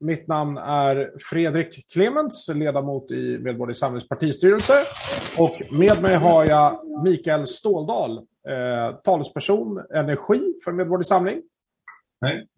[0.00, 4.72] mitt namn är Fredrik Clemens, ledamot i Medborgerlig Samlings partistyrelse.
[5.38, 11.42] Och med mig har jag Mikael Ståldal, eh, talesperson energi för Medborgerlig Samling.
[12.20, 12.48] Hej.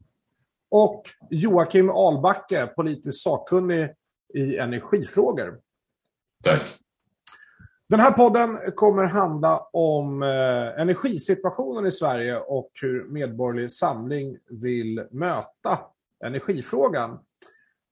[0.71, 3.91] Och Joakim Albacke, politisk sakkunnig
[4.35, 5.61] i energifrågor.
[6.45, 6.63] Tack.
[7.89, 15.07] Den här podden kommer handla om eh, energisituationen i Sverige och hur Medborgerlig Samling vill
[15.11, 15.79] möta
[16.25, 17.19] energifrågan.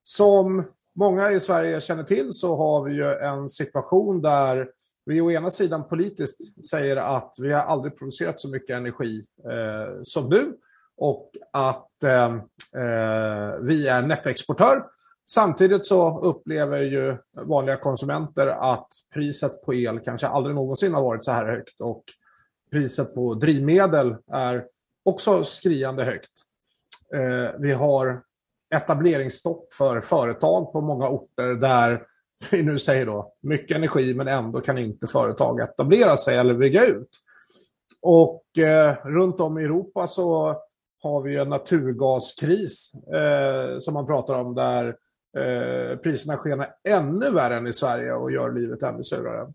[0.09, 4.69] Som många i Sverige känner till så har vi ju en situation där
[5.05, 10.03] vi å ena sidan politiskt säger att vi har aldrig producerat så mycket energi eh,
[10.03, 10.53] som nu
[10.97, 12.35] och att eh,
[12.83, 14.85] eh, vi är nettoexportör.
[15.29, 21.25] Samtidigt så upplever ju vanliga konsumenter att priset på el kanske aldrig någonsin har varit
[21.25, 22.05] så här högt och
[22.71, 24.67] priset på drivmedel är
[25.05, 26.33] också skriande högt.
[27.15, 28.26] Eh, vi har
[28.75, 32.03] etableringsstopp för företag på många orter där
[32.51, 36.87] vi nu säger då mycket energi men ändå kan inte företag etablera sig eller bygga
[36.87, 37.11] ut.
[38.03, 40.57] Och eh, runt om i Europa så
[41.03, 44.97] har vi en naturgaskris eh, som man pratar om där
[45.39, 49.53] eh, priserna skenar ännu värre än i Sverige och gör livet ännu surare.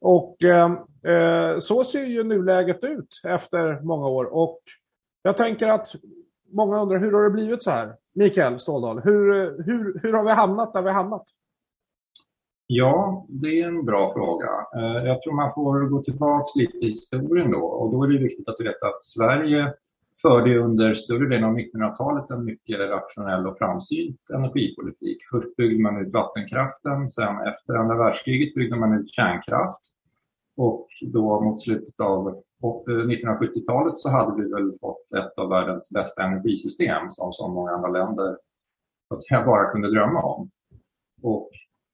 [0.00, 0.72] Och eh,
[1.14, 4.24] eh, så ser ju nuläget ut efter många år.
[4.24, 4.60] Och
[5.22, 5.88] jag tänker att
[6.52, 7.94] många undrar hur har det blivit så här?
[8.18, 11.24] Mikael Ståldal, hur, hur, hur har vi hamnat där vi har hamnat?
[12.66, 14.48] Ja, det är en bra fråga.
[14.76, 17.58] Eh, jag tror man får gå tillbaka lite i historien då.
[17.58, 19.74] Och då är det viktigt att veta att Sverige
[20.22, 25.18] förde under större delen av 1900-talet en mycket rationell och framsynt energipolitik.
[25.30, 29.80] Först byggde man ut vattenkraften, sen efter andra världskriget byggde man ut kärnkraft.
[30.56, 35.90] Och då mot slutet av 1970-talet eh, så hade vi väl fått ett av världens
[35.90, 38.36] bästa energisystem som så många andra länder
[39.28, 40.50] jag bara kunde drömma om.
[41.22, 41.50] Och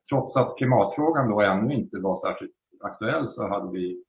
[0.09, 4.05] trots att klimatfrågan då ännu inte var särskilt aktuell så hade vi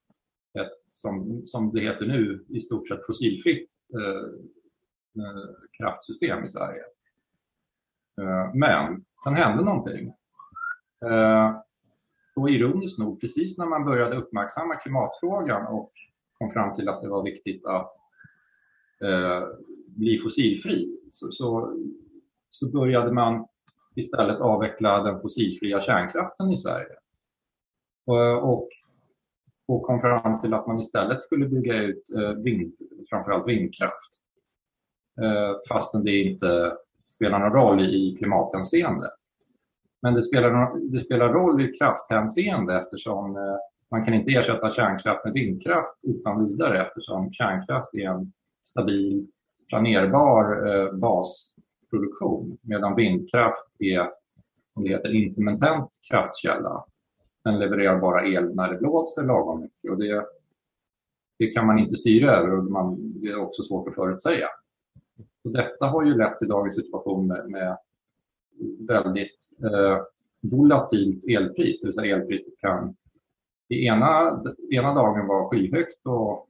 [0.59, 4.29] ett, som, som det heter nu, i stort sett fossilfritt eh,
[5.23, 6.83] eh kraftsystem i Sverige.
[8.21, 10.13] Eh, men sen hände någonting.
[11.05, 11.55] Eh,
[12.35, 15.91] och ironiskt nog, precis när man började uppmärksamma klimatfrågan och
[16.37, 17.93] kom fram till att det var viktigt att
[19.01, 19.47] eh,
[19.87, 21.77] bli fossilfri så, så,
[22.49, 23.47] så, började man
[23.95, 26.95] istället avveckla den fossilfria kärnkraften i Sverige.
[28.05, 28.69] Och, och,
[29.67, 32.73] och kom fram till att man istället skulle bygga ut eh, vind,
[33.09, 34.21] framförallt vindkraft.
[35.21, 36.77] Eh, fastän det inte
[37.09, 39.09] spelar någon roll i klimathänseende.
[40.01, 43.57] Men det spelar, det spelar roll i krafthänseende eftersom eh,
[43.91, 48.31] man kan inte ersätta kärnkraft med vindkraft utan vidare eftersom kärnkraft är en
[48.63, 49.27] stabil,
[49.69, 54.09] planerbar eh, basproduktion medan vindkraft är,
[54.73, 56.85] som det heter, intermittent kraftkälla.
[57.43, 60.25] Den levererar bara el när det blåser lagom mycket och det,
[61.39, 64.47] det kan man inte styra över och man, det är också svårt att förutsäga.
[65.43, 67.77] Och detta har ju lett till dagens situation med, med
[68.87, 70.01] väldigt eh,
[70.41, 72.95] volatilt elpris, det vill säga elpriset kan
[73.67, 76.49] det ena, ena dagen var skyhögt och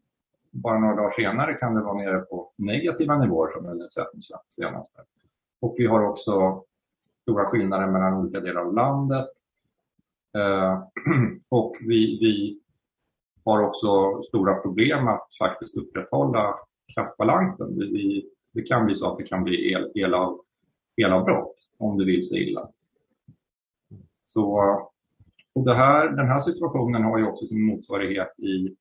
[0.51, 3.79] bara några dagar senare kan det vara nere på negativa nivåer som
[4.13, 5.01] vi sett senaste.
[5.59, 6.63] Och vi har också
[7.17, 9.25] stora skillnader mellan olika delar av landet.
[10.37, 10.83] Eh,
[11.49, 12.59] och vi, vi
[13.45, 16.55] har också stora problem att faktiskt upprätthålla
[16.93, 17.77] kraftbalansen.
[17.77, 20.39] Vi, det kan bli så att det kan bli el, elav,
[20.97, 22.69] elavbrott om det vill sig illa.
[24.25, 24.59] Så
[25.55, 28.75] och det här, den här situationen har ju också sin motsvarighet i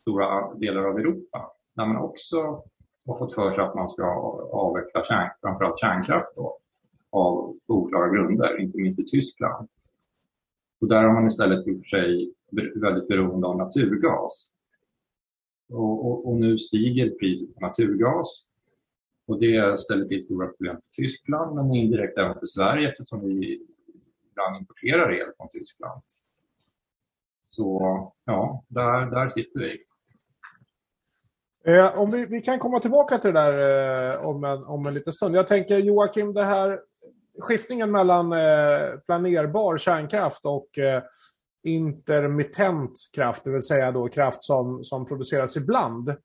[0.00, 2.62] stora delar av Europa där man också
[3.06, 4.04] har fått för sig att man ska
[4.52, 6.58] avveckla kärn, framförallt kärnkraft då,
[7.10, 9.68] av oklara grunder, inte minst i Tyskland.
[10.80, 12.34] Och där har man istället gjort sig
[12.74, 14.52] väldigt beroende av naturgas.
[15.72, 18.28] Och, och, och nu stiger priset på naturgas
[19.26, 23.66] och det ställer till stora problem för Tyskland men indirekt även för Sverige eftersom vi
[24.32, 26.02] ibland importerar el från Tyskland.
[27.46, 27.78] Så
[28.24, 29.78] ja, där, där sitter vi.
[31.64, 34.94] Eh, om vi, vi kan komma tillbaka till det där eh, om, en, om en
[34.94, 35.36] liten stund.
[35.36, 36.80] Jag tänker Joakim, det här
[37.38, 41.02] skiftningen mellan eh, planerbar kärnkraft och eh,
[41.62, 46.16] intermittent kraft, det vill säga då kraft som, som produceras ibland.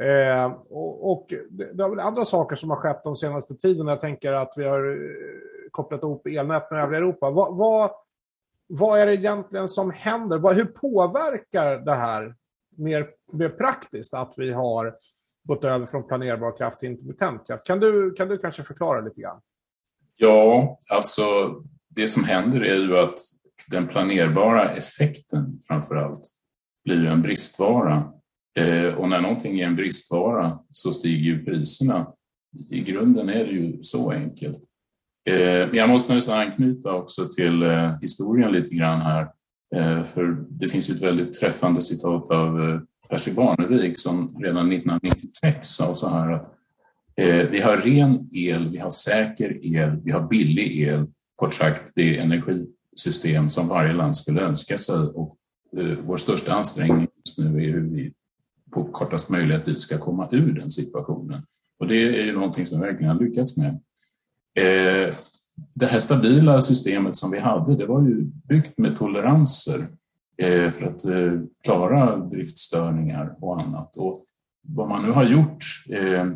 [0.00, 3.86] Eh, och, och det, det väl andra saker som har skett de senaste tiden.
[3.86, 7.30] Jag tänker att vi har eh, kopplat ihop elnät med övriga Europa.
[7.30, 7.90] Vad, vad,
[8.66, 10.38] vad är det egentligen som händer?
[10.38, 12.34] Vad, hur påverkar det här
[12.76, 14.94] mer, mer praktiskt att vi har
[15.44, 17.66] gått över från planerbar kraft till intermittent kraft?
[17.66, 19.40] Kan du, kan du kanske förklara lite grann?
[20.16, 21.22] Ja, alltså
[21.88, 23.18] det som händer är ju att
[23.70, 26.22] den planerbara effekten framför allt
[26.84, 28.12] blir en bristvara.
[28.58, 32.06] Eh, och när någonting är en bristvara så stiger ju priserna.
[32.70, 34.62] I grunden är det ju så enkelt.
[35.30, 39.28] Eh, men jag måste nästan anknyta också till eh, historien lite grann här.
[39.76, 44.72] Eh, för det finns ju ett väldigt träffande citat av eh, Percy Barnevik som redan
[44.72, 46.54] 1996 sa så här att
[47.16, 51.06] eh, vi har ren el, vi har säker el, vi har billig el.
[51.36, 55.36] Kort sagt, det energisystem som varje land skulle önska sig och
[55.76, 58.12] eh, vår största ansträngning just nu är hur vi
[58.74, 61.42] på kortast möjliga tid ska komma ur den situationen.
[61.78, 63.80] Och det är någonting som vi verkligen har lyckats med.
[64.58, 65.14] Eh,
[65.74, 69.86] det här stabila systemet som vi hade, det var ju byggt med toleranser
[70.36, 73.96] eh, för att eh, klara driftstörningar och annat.
[73.96, 74.24] Och
[74.62, 76.26] vad man nu har gjort, eh,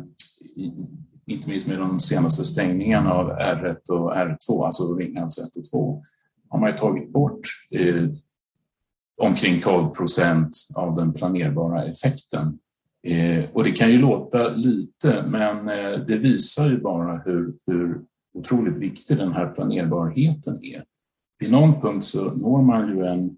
[1.25, 6.03] inte minst med de senaste stängningarna av R1 och R2, alltså Ringhals 1 och 2,
[6.49, 7.41] har man ju tagit bort
[7.71, 8.03] eh,
[9.19, 12.59] omkring 12 procent av den planerbara effekten.
[13.07, 18.01] Eh, och det kan ju låta lite, men eh, det visar ju bara hur, hur
[18.33, 20.83] otroligt viktig den här planerbarheten är.
[21.39, 23.37] Vid någon punkt så når man ju en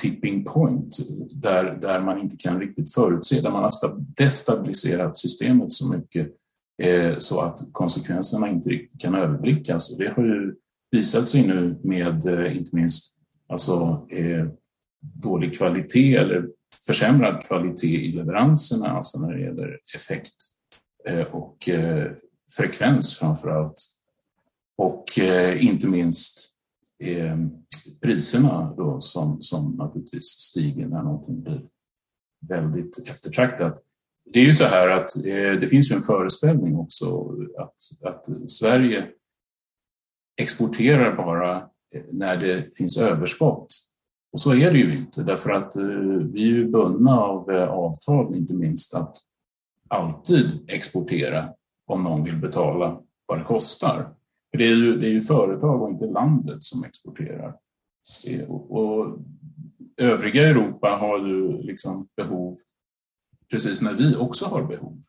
[0.00, 0.96] tipping point
[1.42, 3.70] där, där man inte kan riktigt förutse, där man har
[4.16, 6.28] destabiliserat systemet så mycket
[6.82, 9.92] eh, så att konsekvenserna inte riktigt kan överblickas.
[9.92, 10.54] Och det har ju
[10.90, 14.06] visat sig nu med eh, inte minst alltså,
[15.14, 16.48] dålig kvalitet eller
[16.86, 20.34] försämrad kvalitet i leveranserna, alltså när det gäller effekt
[21.08, 22.12] eh, och eh,
[22.56, 23.82] frekvens framför allt.
[24.76, 26.50] Och eh, inte minst
[28.00, 31.62] priserna då som, som naturligtvis stiger när någonting blir
[32.48, 33.82] väldigt eftertraktat.
[34.32, 35.10] Det är ju så här att
[35.60, 39.08] det finns ju en föreställning också att, att Sverige
[40.36, 41.68] exporterar bara
[42.10, 43.66] när det finns överskott.
[44.34, 45.82] Och så är det ju inte därför att eh,
[46.32, 49.16] vi är ju bundna av eh, avtal inte minst att
[49.88, 51.48] alltid exportera
[51.86, 54.08] om någon vill betala vad det kostar.
[54.50, 57.54] För det är, ju, det är ju företag och inte landet som exporterar.
[58.28, 59.18] Eh, och,
[59.96, 62.58] övriga Europa har ju liksom behov
[63.50, 65.02] precis när vi också har behov.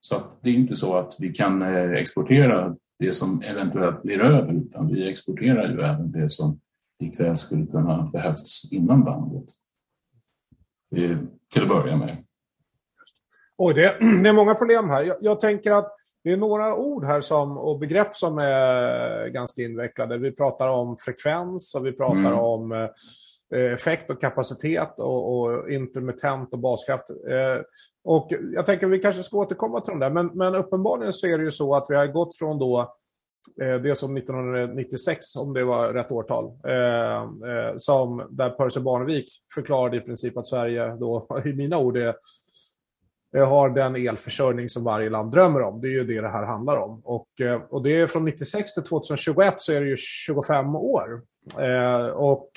[0.00, 4.88] Så det är inte så att vi kan exportera det som eventuellt blir över, utan
[4.88, 6.60] vi exporterar ju även det som
[6.98, 9.44] likväl skulle kunna behövts inom landet.
[11.52, 12.16] Till att börja med.
[13.58, 15.02] Oj, det, det är många problem här.
[15.02, 15.92] Jag, jag tänker att
[16.24, 20.18] det är några ord här som, och begrepp som är ganska invecklade.
[20.18, 22.38] Vi pratar om frekvens och vi pratar mm.
[22.38, 27.10] om eh, effekt och kapacitet och, och intermittent och baskraft.
[27.10, 27.62] Eh,
[28.04, 31.26] och jag tänker att vi kanske ska återkomma till de där, men, men uppenbarligen så
[31.26, 32.94] är det ju så att vi har gått från då
[33.60, 38.80] Eh, det det som 1996, om det var rätt årtal, eh, eh, som där Percy
[38.80, 42.14] Barnevik förklarade i princip att Sverige då, i mina ord, är
[43.32, 45.80] har den elförsörjning som varje land drömmer om.
[45.80, 47.00] Det är ju det det här handlar om.
[47.04, 47.28] Och,
[47.70, 51.22] och det är från 96 till 2021 så är det ju 25 år.
[51.58, 52.50] Eh, och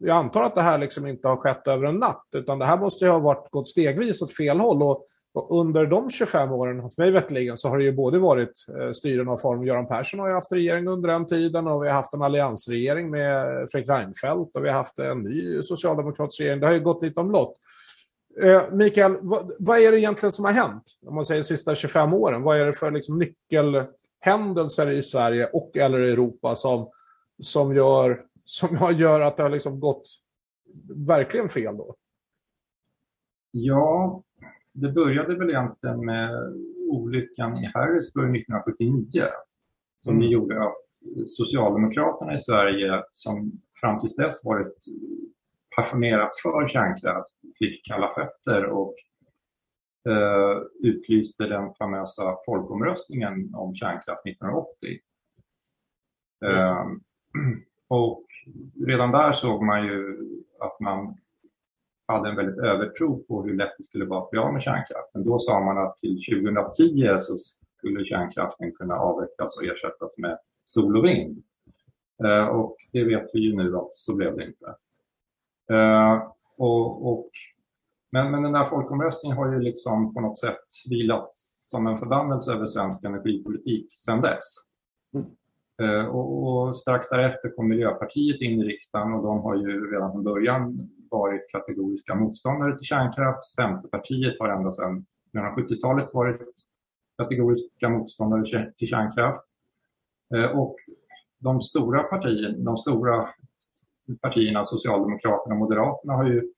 [0.00, 2.76] jag antar att det här liksom inte har skett över en natt, utan det här
[2.76, 4.82] måste ju ha varit, gått stegvis åt fel håll.
[4.82, 8.92] Och, och under de 25 åren, mig veterligen, så har det ju både varit eh,
[8.92, 9.64] styren av form.
[9.64, 13.10] Göran Persson har ju haft regering under den tiden och vi har haft en alliansregering
[13.10, 16.60] med Fredrik Reinfeldt och vi har haft en ny socialdemokratisk regering.
[16.60, 17.56] Det har ju gått lite omlott.
[18.42, 20.84] Eh, Mikael, vad, vad, är det egentligen som har hänt?
[21.06, 22.42] Om man säger de sista 25 åren.
[22.42, 26.90] Vad är det för liksom, nyckelhändelser i Sverige och eller i Europa som,
[27.42, 30.04] som, gör, som gör att det har liksom gått
[31.06, 31.94] verkligen fel då?
[33.50, 34.22] Ja,
[34.74, 36.52] det började väl egentligen med
[36.90, 39.28] olyckan i Harrisburg 1979
[40.00, 40.28] som mm.
[40.28, 40.76] gjorde att
[41.26, 44.84] Socialdemokraterna i Sverige som fram till dess varit
[45.76, 48.94] passionerat för kärnkraft fick kalla fötter och
[50.08, 54.98] eh, utlyste den famösa folkomröstningen om kärnkraft 1980.
[56.44, 56.86] Eh,
[57.88, 58.24] och
[58.86, 60.18] redan där såg man ju
[60.60, 61.18] att man
[62.06, 65.24] hade en väldigt övertro på hur lätt det skulle vara att bli av med kärnkraften.
[65.24, 67.36] Då sa man att till 2010 så
[67.78, 71.42] skulle kärnkraften kunna avvecklas och ersättas med sol och vind.
[72.24, 74.74] Eh, och det vet vi ju nu att så blev det inte.
[75.72, 76.22] Uh,
[76.56, 77.30] och, och,
[78.12, 81.28] men, men den där folkomröstningen har ju liksom på något sätt vilat
[81.70, 84.54] som en förbannelse över svensk energipolitik sedan dess.
[85.14, 85.26] Mm.
[85.82, 90.12] Uh, och, och, strax därefter kom Miljöpartiet in i riksdagen och de har ju redan
[90.12, 93.44] från början varit kategoriska motståndare till kärnkraft.
[93.44, 96.40] Centerpartiet har ända sedan 1970-talet varit
[97.18, 99.44] kategoriska motståndare till kärnkraft.
[100.34, 100.76] Eh, och
[101.38, 103.28] de stora partierna, de stora
[104.20, 106.52] partierna, Socialdemokraterna och Moderaterna, har ju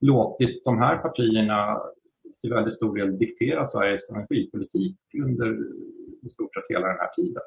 [0.00, 1.82] låtit de här partierna
[2.40, 5.58] till väldigt stor del diktera Sveriges energipolitik under
[6.22, 7.42] i stort sett hela den här tiden.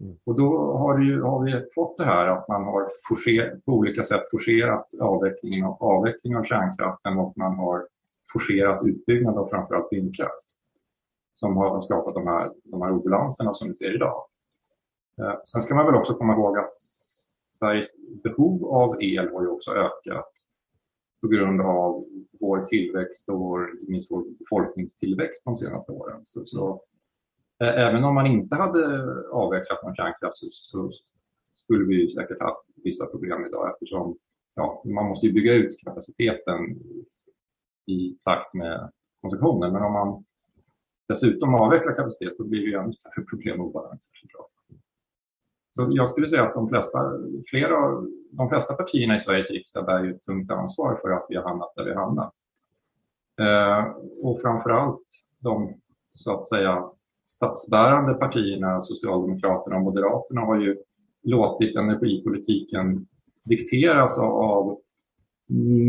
[0.00, 0.16] Mm.
[0.24, 4.04] Och då har, ju, har, vi fått det här att man har forcer, på olika
[4.04, 7.86] sätt forcerat avvecklingen av, avveckling av kärnkraften och man har
[8.32, 10.44] forcerat utbyggnad av framförallt vindkraft
[11.34, 14.24] som har skapat de här, de här obalanserna som vi ser idag.
[15.20, 16.74] Eh, sen ska man väl också komma ihåg att
[17.58, 17.90] Sveriges
[18.22, 20.32] behov av el har ju också ökat
[21.20, 22.04] på grund av
[22.40, 26.22] vår tillväxt och vår, minst vår befolkningstillväxt de senaste åren.
[26.26, 26.82] Så, så
[27.64, 30.90] även om man inte hade avvecklat någon kärnkraft så, så
[31.54, 34.18] skulle vi säkert haft vissa problem idag eftersom
[34.54, 36.60] ja, man måste bygga ut kapaciteten
[37.86, 38.90] i takt med
[39.22, 39.72] konsumtionen.
[39.72, 40.24] Men om man
[41.08, 44.12] dessutom avvecklar kapacitet då blir det ännu större problem och obalanser.
[45.70, 47.12] Så jag skulle säga att de flesta,
[47.50, 51.36] flera, de flesta partierna i Sveriges riksdag bär ju ett tungt ansvar för att vi
[51.36, 52.34] har hamnat där vi har hamnat.
[53.40, 55.06] Eh, och framförallt
[55.38, 55.80] de
[56.12, 56.90] så att säga
[57.28, 60.76] statsbärande partierna, Socialdemokraterna och Moderaterna har ju
[61.22, 63.06] låtit energipolitiken
[63.44, 64.78] dikteras av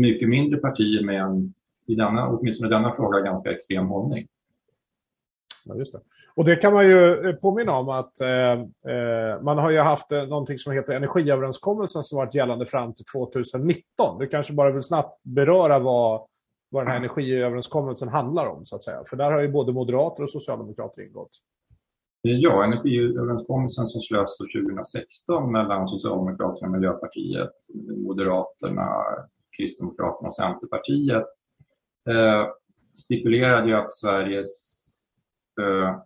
[0.00, 1.54] mycket mindre partier med en,
[1.86, 4.26] i denna, åtminstone i denna fråga, ganska extrem hållning.
[5.64, 6.00] Ja, just det.
[6.34, 8.52] Och det kan man ju eh, påminna om att eh,
[8.94, 13.04] eh, man har ju haft eh, någonting som heter energiöverenskommelsen som varit gällande fram till
[13.04, 14.18] 2019.
[14.18, 16.26] Du kanske bara vill snabbt beröra vad,
[16.70, 19.04] vad den här energiöverenskommelsen handlar om, så att säga.
[19.06, 21.30] För där har ju både moderater och socialdemokrater ingått.
[22.22, 27.52] Ja, energiöverenskommelsen som slöts 2016 mellan Socialdemokraterna och Miljöpartiet,
[27.96, 28.88] Moderaterna,
[29.56, 31.26] Kristdemokraterna och Centerpartiet
[32.08, 32.46] eh,
[32.94, 34.44] stipulerade ju att Sverige
[35.60, 36.00] Eh,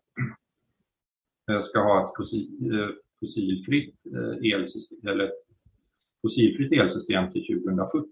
[1.50, 2.88] eh, ska ha ett fossil, eh,
[3.21, 5.40] fossilfritt eh, elsystem, eller ett
[6.23, 8.09] fossilfritt elsystem till 2040.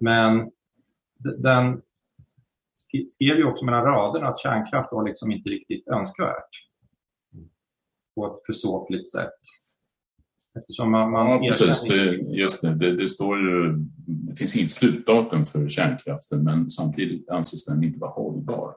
[0.00, 0.50] Men
[1.18, 1.82] den
[3.08, 6.50] skrev ju också mellan raderna att kärnkraft var liksom inte riktigt önskvärt
[8.14, 9.40] på ett försåtligt sätt.
[10.58, 11.88] Eftersom man, man ja, precis.
[11.88, 13.72] Det, just det, det, det, står ju,
[14.06, 18.76] det finns inget slutdatum för kärnkraften men samtidigt anses den inte vara hållbar.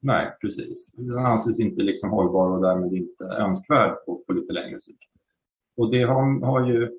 [0.00, 0.92] Nej, precis.
[0.92, 5.10] Den anses inte liksom hållbar och därmed inte önskvärd på, på lite längre sikt.
[5.76, 6.98] Och det har, har ju,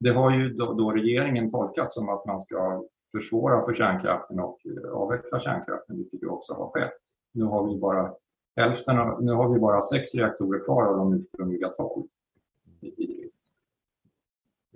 [0.00, 4.58] det har ju då, då, regeringen tolkat som att man ska försvåra för kärnkraften och
[4.92, 6.98] avveckla kärnkraften, vilket ju också har skett.
[7.32, 8.14] Nu har vi bara
[8.56, 12.04] hälften av, nu har vi bara sex reaktorer kvar av de ursprungliga tolv.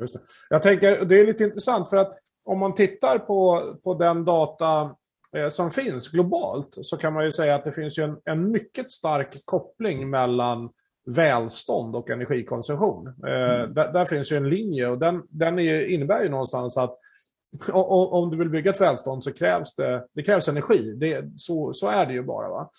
[0.00, 0.20] Just det.
[0.50, 4.96] Jag tänker, det är lite intressant för att om man tittar på, på den data
[5.36, 8.90] Eh, som finns globalt så kan man ju säga att det finns en, en mycket
[8.90, 10.70] stark koppling mellan
[11.06, 13.06] välstånd och energikonsumtion.
[13.06, 13.74] Eh, mm.
[13.74, 16.98] där, där, finns ju en linje och den, den är, innebär ju någonstans att
[17.72, 20.92] om, du vill bygga ett välstånd så krävs det, det krävs energi.
[20.92, 22.48] Det, så, så är det ju bara.
[22.48, 22.70] Va?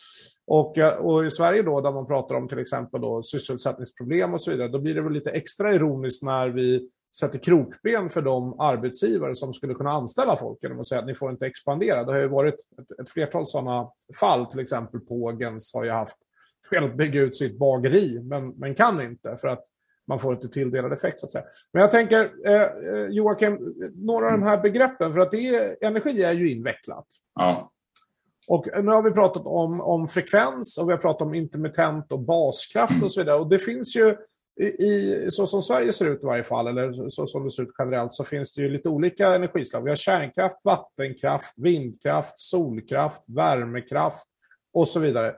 [0.48, 4.42] Och, eh, och i Sverige då, där man pratar om till exempel då sysselsättningsproblem och
[4.42, 8.60] så vidare, då blir det väl lite extra ironiskt när vi sätter krokben för de
[8.60, 12.04] arbetsgivare som skulle kunna anställa folk genom att säga att ni får inte expandera.
[12.04, 16.18] Det har ju varit ett, ett flertal sådana fall, till exempel Pågens har ju haft
[16.70, 19.64] skäl att bygga ut sitt bageri, men, men kan inte för att
[20.08, 21.20] man får inte tilldelad effekt.
[21.20, 21.46] Så att säga.
[21.74, 25.78] Men jag tänker, eh, eh Joakim, några av de här begreppen, för att det är,
[25.82, 27.06] energi är ju invecklat.
[27.36, 27.72] Ja.
[28.48, 32.20] Och nu har vi pratat om, om frekvens och vi har pratat om intermittent och
[32.20, 33.40] baskraft och så vidare.
[33.40, 34.16] Och det finns ju
[34.62, 37.76] i, så som Sverige ser ut i varje fall, eller så som det ser ut
[37.80, 39.84] generellt, så finns det ju lite olika energislag.
[39.84, 44.28] Vi har kärnkraft, vattenkraft, vindkraft, solkraft, värmekraft
[44.74, 45.36] och så vidare.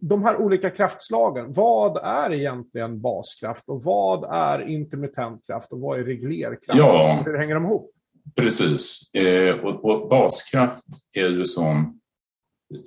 [0.00, 6.00] De här olika kraftslagen, vad är egentligen baskraft och vad är intermittent kraft och vad
[6.00, 6.78] är reglerkraft?
[6.78, 7.90] Ja, Hur hänger de ihop?
[8.36, 9.14] Precis.
[9.14, 12.00] Eh, och, och, baskraft är ju sån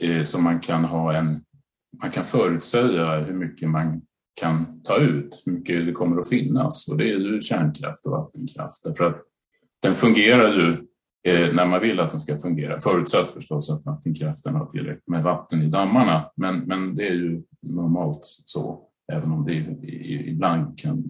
[0.02, 1.44] eh, som man kan ha en...
[2.02, 4.02] Man kan förutsäga hur mycket man
[4.34, 6.88] kan ta ut, hur mycket det kommer att finnas.
[6.92, 8.84] Och det är ju kärnkraft och vattenkraft.
[8.84, 9.22] Därför att
[9.82, 10.78] den fungerar ju
[11.26, 12.82] Eh, när man vill att den ska fungera.
[12.82, 16.32] Förutsatt förstås att vattenkraften har tillräckligt med vatten i dammarna.
[16.36, 19.54] Men, men det är ju normalt så, även om det
[20.28, 21.04] ibland kan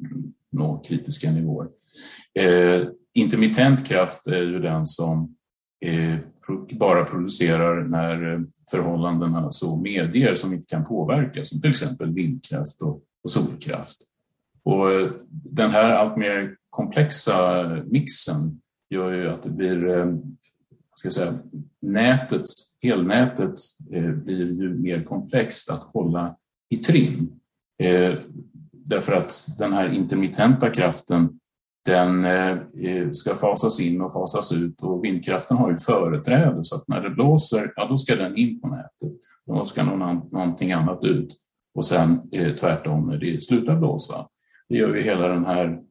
[0.52, 1.68] nå kritiska nivåer.
[2.40, 5.36] Eh, intermittent kraft är ju den som
[5.86, 6.18] eh,
[6.72, 13.02] bara producerar när förhållandena så medger som inte kan påverkas, som till exempel vindkraft och,
[13.24, 13.98] och solkraft.
[14.64, 18.62] Och eh, den här allt mer komplexa mixen
[18.94, 21.34] gör ju att det blir, eh, vad ska jag säga,
[21.82, 22.46] nätet,
[22.84, 23.56] elnätet
[23.92, 26.36] eh, blir ju mer komplext att hålla
[26.70, 27.30] i trim.
[27.84, 28.14] Eh,
[28.72, 31.40] därför att den här intermittenta kraften
[31.86, 32.26] den
[33.14, 37.10] ska fasas in och fasas ut och vindkraften har ju företräde så att när det
[37.10, 39.20] blåser, ja då ska den in på nätet.
[39.46, 41.38] Då ska någon, någonting annat ut
[41.76, 44.28] och sen tvärtom när det slutar blåsa.
[44.70, 45.82] Det gör ju hela den här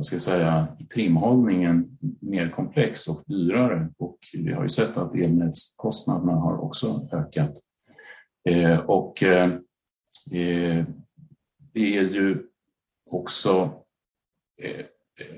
[0.00, 3.88] vad ska jag säga, trimhållningen mer komplex och dyrare.
[3.98, 7.54] Och vi har ju sett att elnätskostnaderna har också ökat.
[8.48, 9.50] Eh, och eh,
[10.32, 10.84] eh
[11.72, 12.42] det är ju
[13.10, 13.72] också
[14.62, 15.36] eh, eh,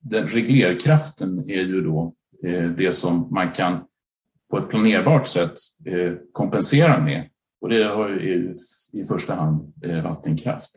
[0.00, 3.84] den reglerkraften är ju då eh, det som man kan
[4.50, 5.54] på ett planerbart sätt
[5.86, 7.28] eh, kompensera med.
[7.60, 8.54] Och det har ju
[8.92, 9.72] i första hand
[10.04, 10.76] vattenkraft.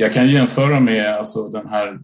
[0.00, 1.98] Jag kan jämföra med alltså den här,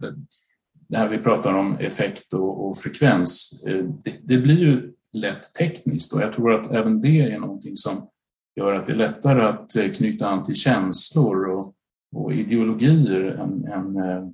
[0.87, 3.63] det här vi pratar om effekt och, och frekvens.
[3.67, 7.75] Eh, det, det, blir ju lätt tekniskt och jag tror att även det är någonting
[7.75, 8.09] som
[8.55, 11.73] gör att det är lättare att eh, knyta an till känslor och,
[12.15, 14.27] och ideologier än, än eh,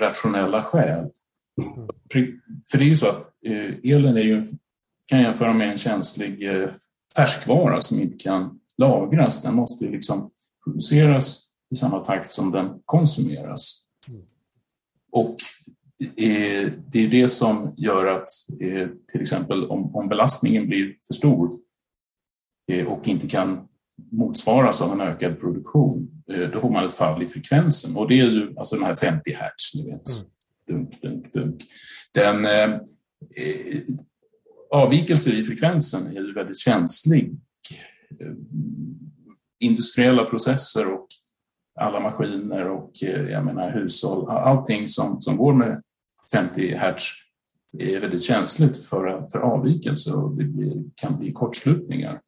[0.00, 1.08] rationella skäl.
[2.70, 3.32] För det är ju så att
[3.82, 4.46] elen är ju,
[5.06, 6.48] kan jämföra med en känslig
[7.16, 9.42] färskvara som inte kan lagras.
[9.42, 10.30] Den måste liksom
[10.64, 13.84] produceras i samma takt som den konsumeras.
[15.10, 15.36] Och
[16.16, 18.28] eh, det är det som gör att
[18.60, 21.50] eh, till exempel om, belastningen blir för stor
[22.72, 23.68] eh, och inte kan
[24.10, 27.96] motsvaras av en ökad produktion, då får man ett fall i frekvensen.
[27.96, 30.08] Och det är ju alltså den här 50 hertz, ni vet.
[30.08, 30.28] Mm.
[30.68, 31.62] Dunk, dunk, dunk.
[32.14, 32.80] Den, eh,
[34.70, 37.36] avvikelser i frekvensen är ju väldigt känslig.
[39.60, 41.08] Industriella processer och
[41.78, 45.82] alla maskiner och eh, jag menar hushåll, allting som, som går med
[46.32, 47.04] 50 hertz
[47.78, 52.20] är väldigt känsligt för, för avvikelser och det blir, kan bli kortslutningar.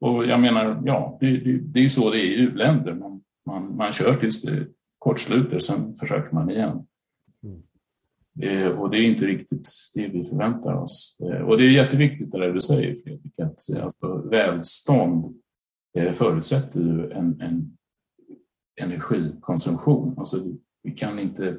[0.00, 2.94] Och jag menar, ja, det, det, det är ju så det är i u-länder.
[2.94, 4.66] Man, man, man kör tills det
[4.98, 6.86] kortsluter, sen försöker man igen.
[7.42, 7.62] Mm.
[8.42, 11.20] Eh, och det är inte riktigt det vi förväntar oss.
[11.20, 15.34] Eh, och det är jätteviktigt det där du säger Fredrik, att alltså, välstånd
[15.96, 17.76] eh, förutsätter ju en, en
[18.82, 20.14] energikonsumtion.
[20.18, 20.36] Alltså,
[20.82, 21.58] vi kan inte...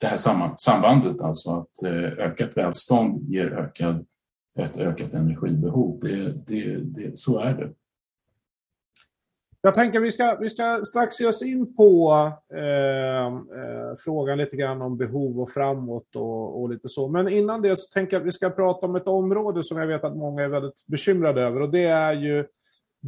[0.00, 0.16] Det här
[0.56, 4.06] sambandet, alltså att eh, ökat välstånd ger ökad,
[4.58, 7.72] ett ökat energibehov, det, det, det, så är det.
[9.66, 12.12] Jag tänker vi ska, vi ska strax ge oss in på
[12.54, 17.08] eh, eh, frågan lite grann om behov och framåt och, och, lite så.
[17.08, 19.86] Men innan det så tänker jag att vi ska prata om ett område som jag
[19.86, 22.46] vet att många är väldigt bekymrade över och det är ju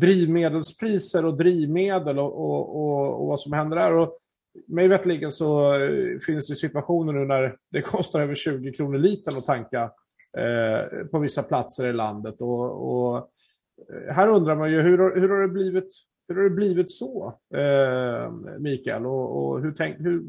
[0.00, 3.96] drivmedelspriser och drivmedel och, och, och, och vad som händer där.
[3.96, 4.18] Och
[4.66, 9.38] mig veterligen så eh, finns det situationer nu när det kostar över 20 kronor litern
[9.38, 9.90] att tanka
[10.38, 12.40] eh, på vissa platser i landet.
[12.40, 15.88] Och, och, eh, här undrar man ju hur, hur, har, det blivit,
[16.28, 19.06] hur har det blivit så, eh, Mikael?
[19.06, 20.22] Och, och hur, tänk, hur,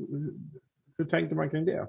[0.98, 1.88] hur tänker man kring det?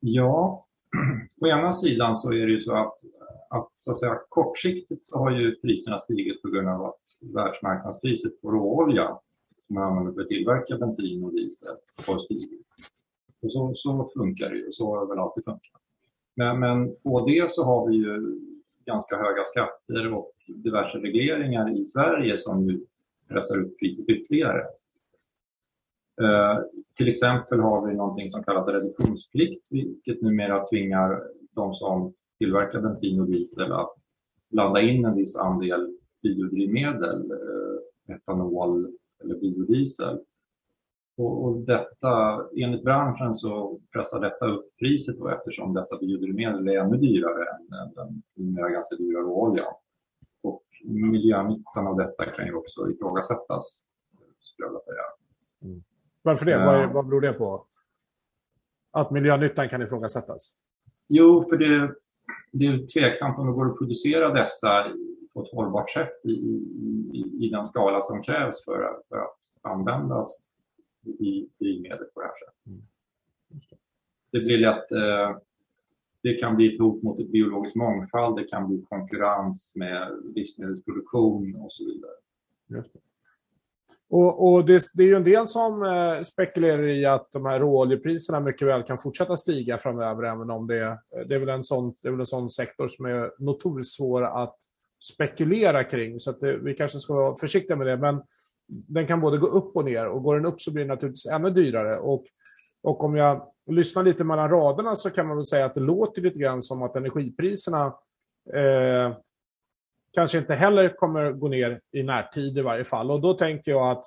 [0.00, 0.66] Ja,
[1.40, 2.94] å ena sidan så är det ju så att
[3.50, 8.42] att, så att säga, kortsiktigt så har ju priserna stigit på grund av att världsmarknadspriset
[8.42, 9.18] på råolja
[9.66, 12.66] som man använder för att tillverka bensin och diesel har stigit.
[13.42, 15.82] Och så, så funkar det ju, så har det väl alltid funkat.
[16.34, 18.40] Men, men på det så har vi ju
[18.84, 22.80] ganska höga skatter och diverse regleringar i Sverige som ju
[23.28, 24.60] pressar upp priset ytterligare.
[26.22, 26.58] Eh,
[26.96, 33.20] till exempel har vi någonting som kallas reduktionsplikt, vilket numera tvingar de som tillverka bensin
[33.20, 33.94] och diesel att
[34.50, 40.20] blanda in en viss andel biodrivmedel, eh, etanol eller biodiesel.
[41.16, 46.78] Och, och detta, enligt branschen så pressar detta upp priset då, eftersom dessa biodrivmedel är
[46.78, 49.74] ännu dyrare än den numera ganska dyra råoljan.
[50.42, 53.86] Och miljönyttan av detta kan ju också ifrågasättas,
[54.40, 55.02] skulle jag vilja säga.
[55.62, 55.82] Mm.
[56.22, 56.58] Varför det?
[56.58, 57.66] Vad, vad beror det på?
[58.90, 60.52] Att miljönyttan kan ifrågasättas?
[61.08, 61.94] Jo, för det,
[62.50, 64.92] det är tveksamt om det går att producera dessa
[65.32, 70.52] på ett hållbart sätt i, i, i den skala som krävs för, för att användas
[71.06, 72.66] i drivmedel på det här sättet.
[72.66, 72.82] Mm.
[74.30, 75.38] Det blir lätt, eh,
[76.22, 81.54] det kan bli ett hot mot ett biologisk mångfald, det kan bli konkurrens med livsmedelsproduktion
[81.54, 82.12] och så vidare.
[84.10, 87.60] Och, och det, det, är ju en del som eh, spekulerar i att de här
[87.60, 90.94] råoljepriserna mycket väl kan fortsätta stiga framöver, även om det, eh,
[91.28, 94.42] det, är, väl en sån, det är väl en sån sektor som är notoriskt svår
[94.42, 94.56] att
[95.02, 96.20] spekulera kring.
[96.20, 97.96] Så det, eh, vi kanske ska vara försiktiga med det.
[97.96, 98.22] Men
[98.66, 101.26] den kan både gå upp och ner och går den upp så blir det naturligtvis
[101.26, 101.98] ännu dyrare.
[101.98, 102.24] Och,
[102.82, 106.22] och om jag lyssnar lite mellan raderna så kan man väl säga att det låter
[106.22, 107.86] lite grann som att energipriserna
[108.54, 109.16] eh,
[110.12, 113.10] kanske inte heller kommer gå ner i närtid i varje fall.
[113.10, 114.04] Och då tänker jag att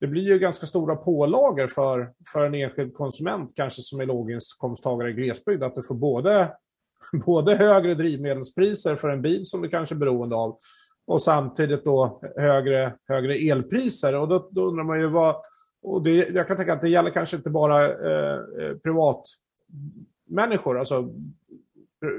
[0.00, 5.10] det blir ju ganska stora pålagor för, för en enskild konsument, kanske som är låginkomsttagare
[5.10, 6.52] i glesbygd, att du får både,
[7.26, 10.58] både högre drivmedelspriser för en bil som du kanske är beroende av
[11.06, 14.14] och samtidigt då högre, högre elpriser.
[14.14, 15.36] Och då, då undrar man ju vad...
[15.82, 21.08] Och det, jag kan tänka att det gäller kanske inte bara eh, eh privatmänniskor, alltså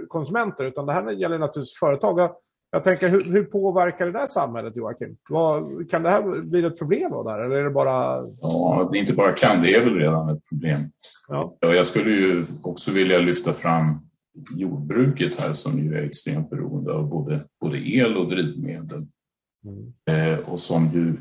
[0.08, 2.36] konsumenter, utan det här gäller naturligtvis företag.
[2.72, 5.18] Jag tänker, hur, hur, påverkar det där samhället, Joakim?
[5.30, 8.28] Vad, kan det här bli ett problem då där, eller är det bara...
[8.42, 10.82] Ja, det inte bara kan, det är väl redan ett problem.
[11.28, 11.58] Ja.
[11.60, 14.00] Jag skulle ju också vilja lyfta fram
[14.56, 19.08] jordbruket här som ju är extremt beroende av både, både el och drivmedel.
[19.66, 19.94] Mm.
[20.10, 21.18] Eh, och som ju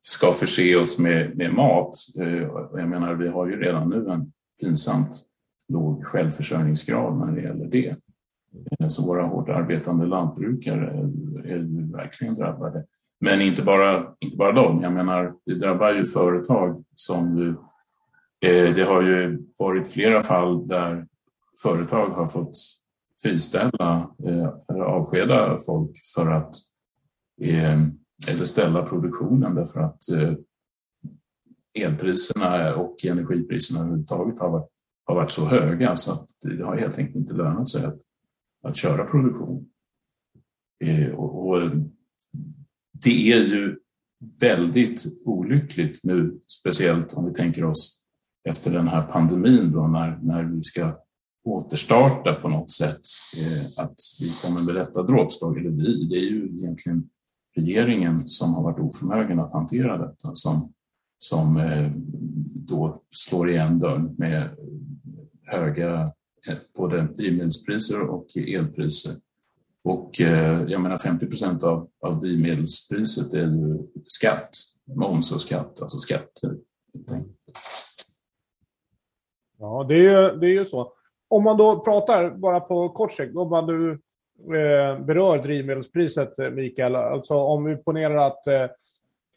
[0.00, 1.94] ska förse oss med, med mat.
[2.20, 5.24] Eh, jag menar, vi har ju redan nu en pinsamt
[5.68, 7.96] låg självförsörjningsgrad när det gäller det.
[8.88, 10.90] Så våra hårt arbetande lantbrukare
[11.44, 12.84] är ju verkligen drabbade.
[13.20, 14.82] Men inte bara, inte bara dem.
[14.82, 17.48] Jag menar, det drabbar ju företag som ju...
[18.40, 21.06] Eh, det har ju varit flera fall där
[21.62, 22.56] företag har fått
[23.22, 26.54] friställa eh, eller avskeda folk för att
[27.42, 27.80] eh,
[28.28, 30.34] eller ställa produktionen därför att eh,
[31.84, 34.68] elpriserna och energipriserna överhuvudtaget har varit,
[35.04, 37.98] har varit så höga så att det har helt enkelt inte lönat sig att
[38.62, 39.68] att köra produktion.
[40.84, 41.70] Eh, och, och,
[43.04, 43.78] det är ju
[44.40, 48.06] väldigt olyckligt nu, speciellt om vi tänker oss
[48.48, 50.96] efter den här pandemin då, när, när vi ska
[51.44, 53.00] återstarta på något sätt,
[53.42, 57.10] eh, att vi kommer med detta dråpslag, eller vi, det är ju egentligen
[57.56, 60.72] regeringen som har varit oförmögen att hantera detta, som,
[61.18, 61.90] som eh,
[62.54, 64.50] då slår igen dörren med
[65.42, 66.12] höga
[66.76, 69.12] både drivmedelspriser och elpriser.
[69.84, 74.50] Och eh, jag menar 50 procent av, av drivmedelspriset är ju skatt,
[74.84, 76.56] moms och skatt, alltså skatter.
[76.92, 77.26] Typ.
[79.58, 80.92] Ja, det är, ju, det är ju så.
[81.28, 83.90] Om man då pratar bara på kort sikt, om man nu
[84.56, 88.66] eh, berör drivmedelspriset, eh, Mikael, alltså om vi ponerar att, eh,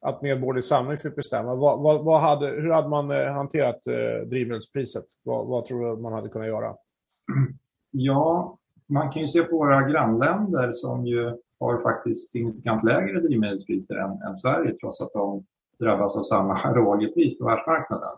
[0.02, 4.28] att Medborgerlig Samling fick bestämma, vad, vad, vad, hade, hur hade man eh, hanterat eh,
[4.28, 5.06] drivmedelspriset?
[5.24, 6.76] Vad, vad tror du man hade kunnat göra?
[7.91, 13.95] Ja, man kan ju se på våra grannländer som ju har faktiskt signifikant lägre drivmedelspriser
[13.95, 15.45] än, än Sverige trots att de
[15.79, 18.17] drabbas av samma råoljepris på världsmarknaden.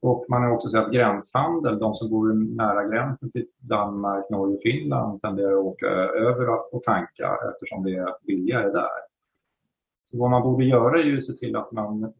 [0.00, 4.56] Och man har också sett att gränshandel, de som bor nära gränsen till Danmark, Norge
[4.56, 8.98] och Finland tenderar att åka över och tanka eftersom det är billigare där.
[10.04, 12.12] Så vad man borde göra är ju att se till att man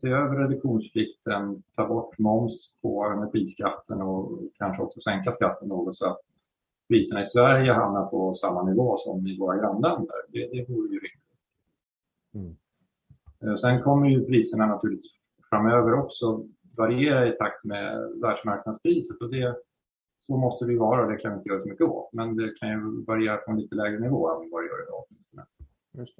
[0.00, 6.06] se över reduktionsplikten, ta bort moms på energiskatten och kanske också sänka skatten något så
[6.06, 6.20] att
[6.88, 10.16] priserna i Sverige hamnar på samma nivå som i våra grannländer.
[10.28, 11.22] Det, det vore ju rimligt.
[12.34, 12.56] Mm.
[13.42, 15.12] Eh, sen kommer ju priserna naturligtvis
[15.50, 16.44] framöver också
[16.76, 19.56] variera i takt med världsmarknadspriset och det,
[20.18, 21.06] så måste det vara.
[21.06, 22.12] Det kan vi inte göra så mycket åt.
[22.12, 25.04] Men det kan ju variera på en lite lägre nivå än vad det gör idag.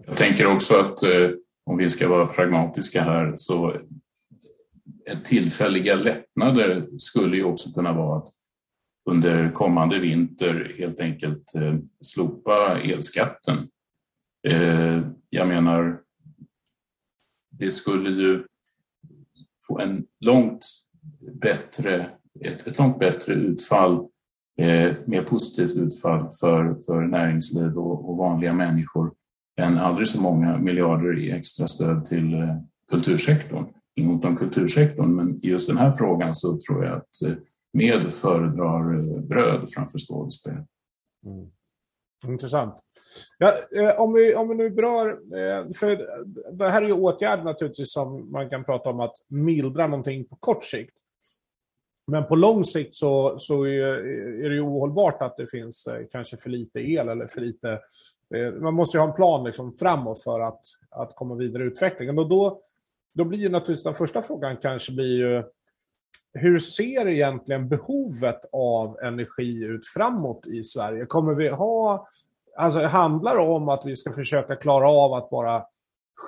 [0.07, 1.31] Jag tänker också att eh,
[1.67, 3.81] om vi ska vara pragmatiska här, så
[5.25, 8.29] tillfälliga lättnader skulle ju också kunna vara att
[9.05, 13.69] under kommande vinter helt enkelt eh, slopa elskatten.
[14.49, 15.01] Eh,
[15.31, 16.01] jag menar,
[17.51, 18.45] det skulle ju
[19.69, 20.67] få en långt
[21.33, 24.09] bättre, ett, ett långt bättre utfall,
[24.59, 29.13] eh, mer positivt utfall för, för näringsliv och, och vanliga människor
[29.57, 32.57] än aldrig så många miljarder i extra stöd till eh,
[32.91, 33.65] kultursektorn.
[33.95, 37.37] Inget om kultursektorn, men i just den här frågan så tror jag att eh,
[37.73, 40.55] med föredrar eh, bröd framför skådespel.
[41.27, 41.51] Mm.
[42.27, 42.75] Intressant.
[43.39, 43.55] Ja,
[43.99, 45.19] om, vi, om vi nu berör,
[45.73, 46.07] för
[46.53, 50.37] det här är ju åtgärder naturligtvis som man kan prata om att mildra någonting på
[50.37, 50.95] kort sikt.
[52.07, 56.37] Men på lång sikt så, så är, det ju ohållbart att det finns eh, kanske
[56.37, 57.81] för lite el eller för lite
[58.35, 61.67] eh, man måste ju ha en plan liksom framåt för att, att komma vidare i
[61.67, 62.19] utvecklingen.
[62.19, 62.61] Och då,
[63.15, 65.43] då blir ju naturligtvis den första frågan kanske blir ju
[66.33, 71.07] hur ser egentligen behovet av energi ut framåt i Sverige?
[71.07, 72.09] Kommer vi ha,
[72.57, 75.65] alltså handlar det om att vi ska försöka klara av att bara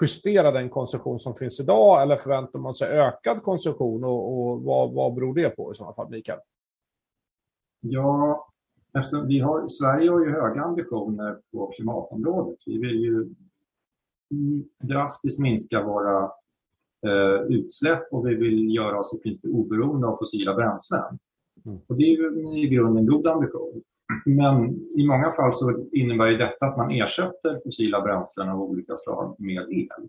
[0.01, 4.92] justera den konsumtion som finns idag eller förväntar man sig ökad konsumtion och, och vad,
[4.92, 6.38] vad beror det på i sådana fall, Mikael?
[7.81, 8.48] Ja,
[8.98, 12.59] efter, vi har, Sverige har ju höga ambitioner på klimatområdet.
[12.66, 13.29] Vi vill ju
[14.83, 16.33] drastiskt minska våra
[17.07, 21.18] eh, utsläpp och vi vill göra oss i princip oberoende av fossila bränslen.
[21.64, 21.79] Mm.
[21.87, 23.83] Och det är ju i grunden en god ambition.
[24.25, 28.97] Men i många fall så innebär ju detta att man ersätter fossila bränslen av olika
[28.97, 30.09] slag med el.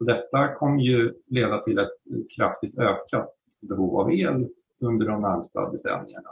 [0.00, 1.92] Och detta kommer ju leda till ett
[2.36, 4.48] kraftigt ökat behov av el
[4.80, 6.30] under de närmsta decennierna.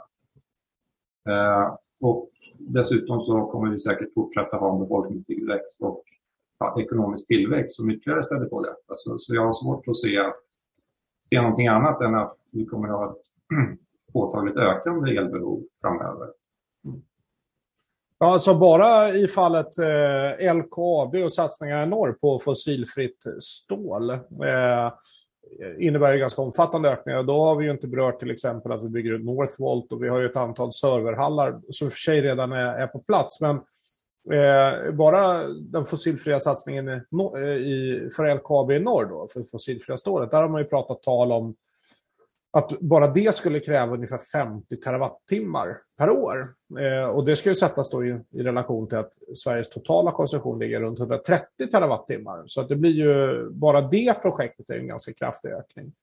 [1.29, 6.03] Eh, och dessutom så kommer vi säkert fortsätta ha en befolkningstillväxt och
[6.59, 8.93] ja, ekonomisk tillväxt som ytterligare späder på detta.
[8.97, 10.31] Så, så jag har svårt att se,
[11.29, 13.79] se någonting annat än att vi kommer att ha ett
[14.13, 16.27] påtagligt ökande elbehov framöver.
[18.23, 24.91] Ja, så bara i fallet eh, LKAB och satsningar i norr på fossilfritt stål eh,
[25.79, 27.23] innebär ju ganska omfattande ökningar.
[27.23, 30.09] Då har vi ju inte berört till exempel att vi bygger ut Northvolt och vi
[30.09, 33.41] har ju ett antal serverhallar som i och för sig redan är, är på plats.
[33.41, 33.55] Men
[34.31, 37.01] eh, bara den fossilfria satsningen i,
[37.37, 41.03] eh, i, för LKAB i norr då, för fossilfria stålet, där har man ju pratat
[41.03, 41.55] tal om
[42.53, 46.39] att bara det skulle kräva ungefär 50 terawattimmar per år.
[46.79, 50.59] Eh, och det ska ju sättas då i, i, relation till att Sveriges totala konsumtion
[50.59, 52.43] ligger runt 130 terawattimmar.
[52.45, 55.93] Så att det blir ju, bara det projektet är en ganska kraftig ökning.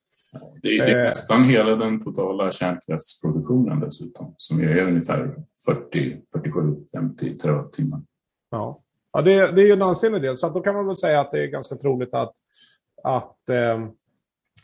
[0.62, 1.04] Det är, det är eh.
[1.04, 5.34] nästan hela den totala kärnkraftsproduktionen dessutom, som är ungefär
[5.66, 8.00] 40, 47, 50 terawattimmar.
[8.50, 8.82] Ja,
[9.12, 10.36] ja det, det är ju en ansenlig del.
[10.36, 12.32] Så då kan man väl säga att det är ganska troligt att,
[13.02, 13.86] att eh,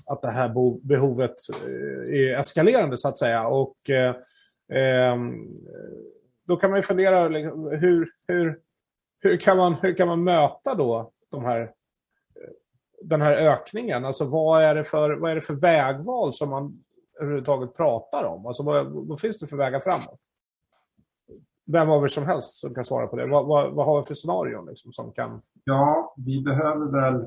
[0.06, 0.48] att det här
[0.86, 1.34] behovet
[1.66, 3.48] eh, är eskalerande så att säga.
[3.48, 4.14] Och eh,
[4.72, 5.48] ehm,
[6.46, 8.60] då kan man ju fundera, liksom, hur, hur,
[9.20, 11.68] hur, kan man, hur kan man möta då de här, eh,
[13.02, 14.04] den här ökningen?
[14.04, 16.84] Alltså vad är, det för, vad är det för vägval som man
[17.20, 18.46] överhuvudtaget pratar om?
[18.46, 20.20] Alltså vad, vad finns det för vägar framåt?
[21.72, 23.26] Vem av er som helst som kan svara på det.
[23.26, 25.42] Vad, vad, vad har vi för scenarion liksom, som kan...
[25.64, 27.26] Ja, vi behöver väl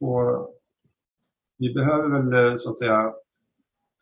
[0.00, 0.48] på
[1.58, 3.14] vi behöver väl eh, så att säga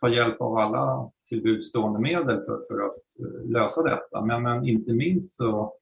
[0.00, 4.24] ta hjälp av alla tillbudstående medel för, för att eh, lösa detta.
[4.24, 5.74] Men, men inte minst så,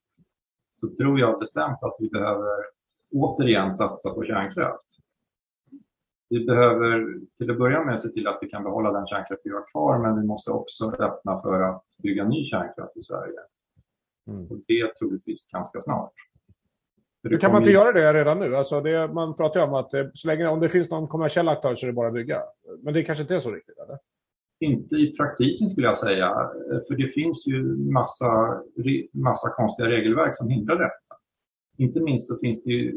[0.70, 2.64] så tror jag bestämt att vi behöver
[3.10, 4.84] återigen satsa på kärnkraft.
[6.28, 9.50] Vi behöver till att börja med se till att vi kan behålla den kärnkraft vi
[9.50, 13.38] har kvar men vi måste också öppna för att bygga ny kärnkraft i Sverige.
[14.26, 14.50] Mm.
[14.50, 16.12] Och det troligtvis ganska snart.
[17.30, 18.56] Hur kan man inte göra det redan nu?
[18.56, 21.48] Alltså det, man pratar ju om att det, så länge, om det finns någon kommersiell
[21.48, 22.42] aktör så är det bara att bygga.
[22.82, 23.78] Men det kanske inte är så riktigt?
[23.78, 23.98] Eller?
[24.60, 26.50] Inte i praktiken skulle jag säga.
[26.88, 28.62] För det finns ju massa,
[29.12, 31.20] massa konstiga regelverk som hindrar detta.
[31.76, 32.96] Inte minst så finns det ju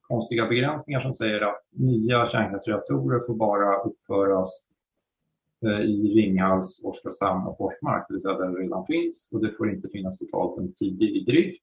[0.00, 4.50] konstiga begränsningar som säger att nya kärnkraftsreaktorer får bara uppföras
[5.64, 9.28] eh, i Ringhals, Oskarshamn och Forsmark, det vill säga där det redan finns.
[9.32, 11.62] Och det får inte finnas totalt en tidig i drift.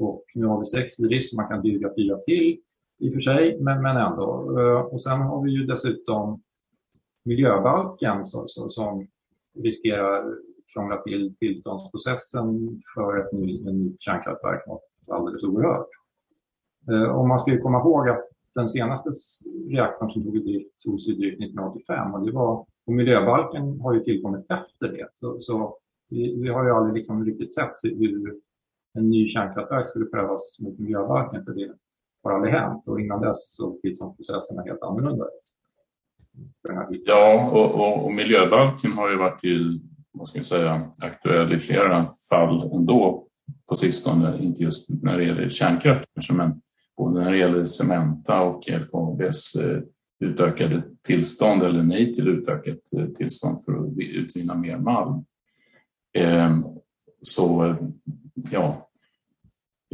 [0.00, 2.60] Och nu har vi sex i drift så man kan bygga fyra till
[2.98, 4.58] i och för sig, men, men ändå.
[4.60, 6.42] Eh, och sen har vi ju dessutom
[7.24, 9.06] miljöbalken som, som, som
[9.58, 10.34] riskerar
[10.72, 15.88] krångla till tillståndsprocessen för ett nytt ny kärnkraftverk något alldeles oerhört.
[16.90, 19.10] Eh, och man ska ju komma ihåg att den senaste
[19.68, 23.94] reaktorn som tog i drift togs i drift 1985 och, det var, och miljöbalken har
[23.94, 25.08] ju tillkommit efter det.
[25.14, 25.76] Så, så
[26.08, 28.40] vi, vi, har ju aldrig liksom riktigt sett hur,
[28.94, 31.72] en ny kärnkraftverk skulle prövas mot miljöbalken för det
[32.22, 35.50] har aldrig hänt och innan dess såg tillståndsprocesserna helt annorlunda ut.
[37.04, 39.80] Ja, och, och, och, miljöbalken har ju varit ju,
[40.12, 43.26] vad ska jag säga, aktuell i flera fall ändå
[43.68, 46.60] på sistone, inte just när det gäller kärnkraft kanske, men
[46.96, 49.80] både när det gäller Cementa och LKABs eh,
[50.20, 55.24] utökade tillstånd eller nej till utökat eh, tillstånd för att utvinna mer malm.
[56.18, 56.64] Ehm,
[57.22, 57.76] så
[58.50, 58.90] ja.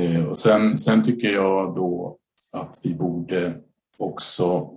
[0.01, 2.19] Eh, och sen, sen tycker jag då
[2.53, 3.61] att vi borde
[3.99, 4.71] också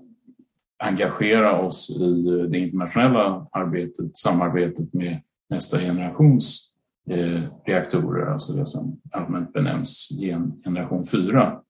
[0.78, 6.76] engagera oss i det internationella arbetet, samarbetet med nästa generations
[7.10, 11.62] eh, reaktorer, alltså det som allmänt benämns gen generation 4,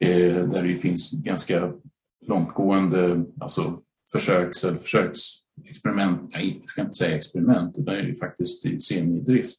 [0.00, 1.72] eh, där det finns ganska
[2.26, 3.80] långtgående alltså
[4.12, 9.58] försöks eller försöksexperiment, nej, jag ska inte säga experiment, utan det är faktiskt i semidrift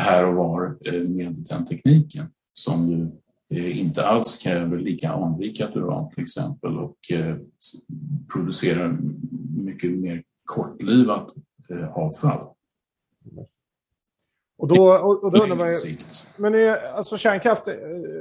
[0.00, 3.08] här och var eh, med den tekniken som ju
[3.58, 7.36] eh, inte alls kräver lika anrikat uran till exempel och eh,
[8.32, 8.98] producerar
[9.56, 11.28] mycket mer kortlivat
[11.94, 12.46] avfall.
[14.58, 15.74] Och då, och, då undrar man ju,
[16.38, 17.64] men är, alltså kärnkraft,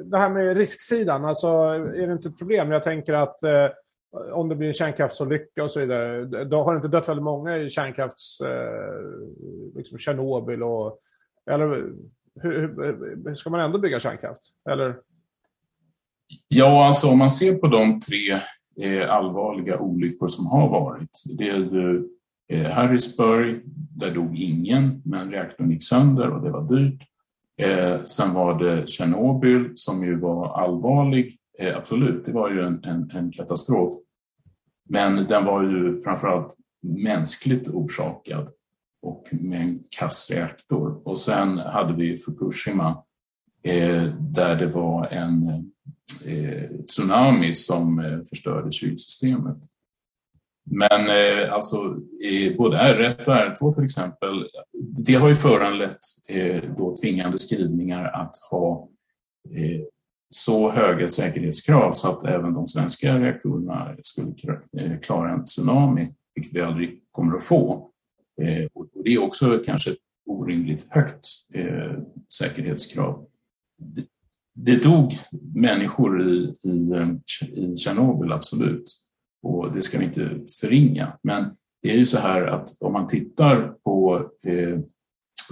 [0.05, 2.71] det här med risksidan, alltså, är det inte ett problem?
[2.71, 3.39] Jag tänker att
[4.31, 7.57] om det blir en kärnkraftsolycka och så vidare, då har det inte dött väldigt många
[7.57, 8.41] i kärnkrafts...
[9.75, 10.99] Liksom Tjernobyl och...
[11.51, 11.93] Eller hur,
[12.41, 14.41] hur, ska man ändå bygga kärnkraft?
[14.69, 14.95] Eller?
[16.47, 18.41] Ja, alltså om man ser på de tre
[18.81, 21.23] eh, allvarliga olyckor som har varit.
[21.38, 22.08] Det är ju
[22.49, 23.62] eh, Harrisburg,
[23.99, 27.01] där dog ingen, men reaktorn gick sönder och det var dyrt.
[27.58, 31.38] Eh, sen var det Tjernobyl som ju var allvarlig.
[31.60, 33.91] Eh, absolut, det var ju en, en, en, katastrof.
[34.89, 38.49] Men den var ju framförallt mänskligt orsakad
[39.05, 41.01] och med en kass reaktor.
[41.07, 43.03] Och sen hade vi Fukushima
[43.63, 45.49] eh, där det var en
[46.27, 49.57] eh, tsunami som eh, förstörde kylsystemet.
[50.71, 51.77] Men eh, alltså,
[52.57, 54.49] både R1 och R2 till exempel,
[54.97, 58.89] det har ju föranlett eh, då tvingande skrivningar att ha
[59.51, 59.81] eh,
[60.29, 64.33] så höga säkerhetskrav så att även de svenska reaktorerna skulle
[65.01, 67.91] klara eh, en tsunami, vilket vi aldrig kommer att få.
[68.41, 71.99] Eh, och det är också kanske ett orimligt högt eh,
[72.39, 73.25] säkerhetskrav.
[73.77, 74.05] Det,
[74.53, 75.13] det dog
[75.55, 77.09] människor i, i, eh,
[77.53, 78.91] i Tjernobyl, absolut.
[79.43, 81.17] Och det ska vi inte förringa.
[81.21, 81.45] Men
[81.81, 84.79] det är ju så här att om man tittar på eh,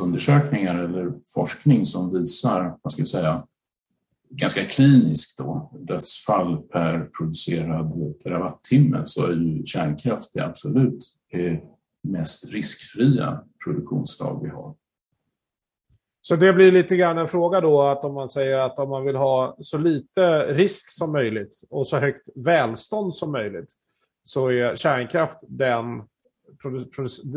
[0.02, 3.48] undersökningar eller forskning som visar, vad ska jag säga,
[4.30, 11.58] ganska kliniskt då, dödsfall per producerad terawattimme så är ju kärnkraft det absolut eh,
[12.04, 14.76] mest riskfria produktionsslag vi har.
[16.22, 19.06] Så det blir lite grann en fråga då att om man säger att om man
[19.06, 23.70] vill ha så lite risk som möjligt och så högt välstånd som möjligt
[24.24, 25.86] så är kärnkraft den,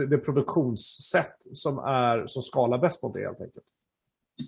[0.09, 3.64] det produktionssätt som, är, som skalar bäst mot det helt enkelt.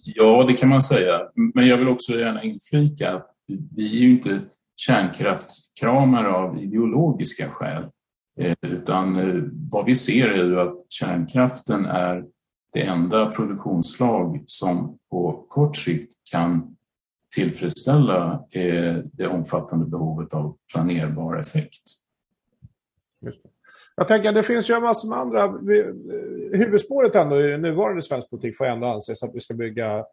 [0.05, 1.31] Ja, det kan man säga.
[1.55, 3.31] Men jag vill också gärna inflika att
[3.77, 4.41] vi är ju inte
[4.77, 7.85] kärnkraftskramare av ideologiska skäl.
[8.39, 12.25] Eh, utan eh, vad vi ser är ju att kärnkraften är
[12.73, 16.77] det enda produktionsslag som på kort sikt kan
[17.35, 21.83] tillfredsställa eh, det omfattande behovet av planerbar effekt.
[23.97, 25.59] Jag tänker, det finns ju en med andra...
[26.53, 30.05] Huvudspåret ändå i nuvarande svensk politik får ändå anses att vi ska bygga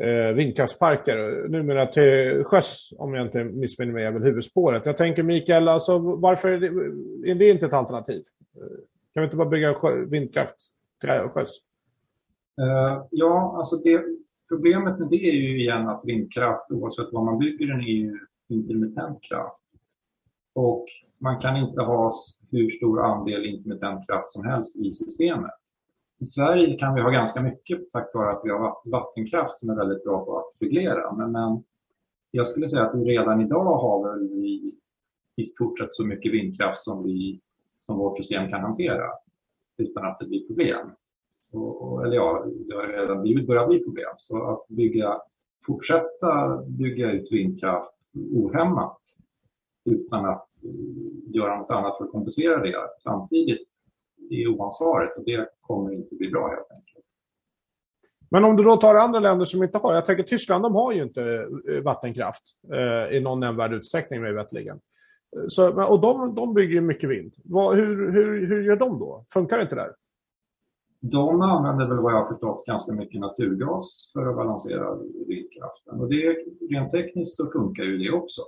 [0.00, 1.48] eh, vindkraftsparker.
[1.48, 4.86] Numera till sjöss, om jag inte missminner mig, är väl huvudspåret.
[4.86, 6.66] Jag tänker Mikael, alltså, varför är det,
[7.30, 8.22] är det inte ett alternativ?
[8.56, 8.78] Eh,
[9.14, 10.56] kan vi inte bara bygga vindkraft
[11.00, 11.58] till sjöss?
[12.60, 14.04] Uh, ja, alltså det,
[14.48, 18.18] problemet med det är ju igen att vindkraft, oavsett vad man bygger den, är ju
[18.48, 19.56] intermittent kraft.
[20.54, 20.86] Och
[21.18, 22.12] man kan inte ha
[22.50, 25.59] hur stor andel intermittent kraft som helst i systemet.
[26.20, 29.76] I Sverige kan vi ha ganska mycket tack vare att vi har vattenkraft som är
[29.76, 31.12] väldigt bra på att reglera.
[31.12, 31.64] Men, men
[32.30, 34.74] jag skulle säga att vi redan idag har väl vi
[35.36, 37.40] i stort sett så mycket vindkraft som, vi,
[37.80, 39.06] som vårt system kan hantera
[39.76, 40.90] utan att det blir problem.
[41.52, 44.14] Och, eller ja, det har redan blivit, börjat bli problem.
[44.16, 45.20] Så att bygga,
[45.66, 49.00] fortsätta bygga ut vindkraft ohämmat
[49.84, 53.69] utan att eh, göra något annat för att kompensera det samtidigt
[54.30, 57.04] är oansvarigt och det kommer inte bli bra helt enkelt.
[58.30, 60.92] Men om du då tar andra länder som inte har, jag tänker Tyskland, de har
[60.92, 64.80] ju inte eh, vattenkraft eh, i någon nämnvärd utsträckning mig veterligen.
[65.48, 67.34] Så, och de, de bygger mycket vind.
[67.44, 69.24] Vad, hur, hur, hur gör de då?
[69.32, 69.94] Funkar det inte där?
[71.00, 76.00] De använder väl vad jag förstått ganska mycket naturgas för att balansera vindkraften.
[76.00, 76.36] Och det,
[76.70, 78.42] rent tekniskt så funkar ju det också.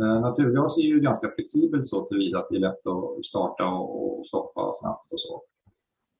[0.00, 4.26] Eh, naturgas är ju ganska flexibelt så tillvida att det är lätt att starta och
[4.26, 5.42] stoppa snabbt och så.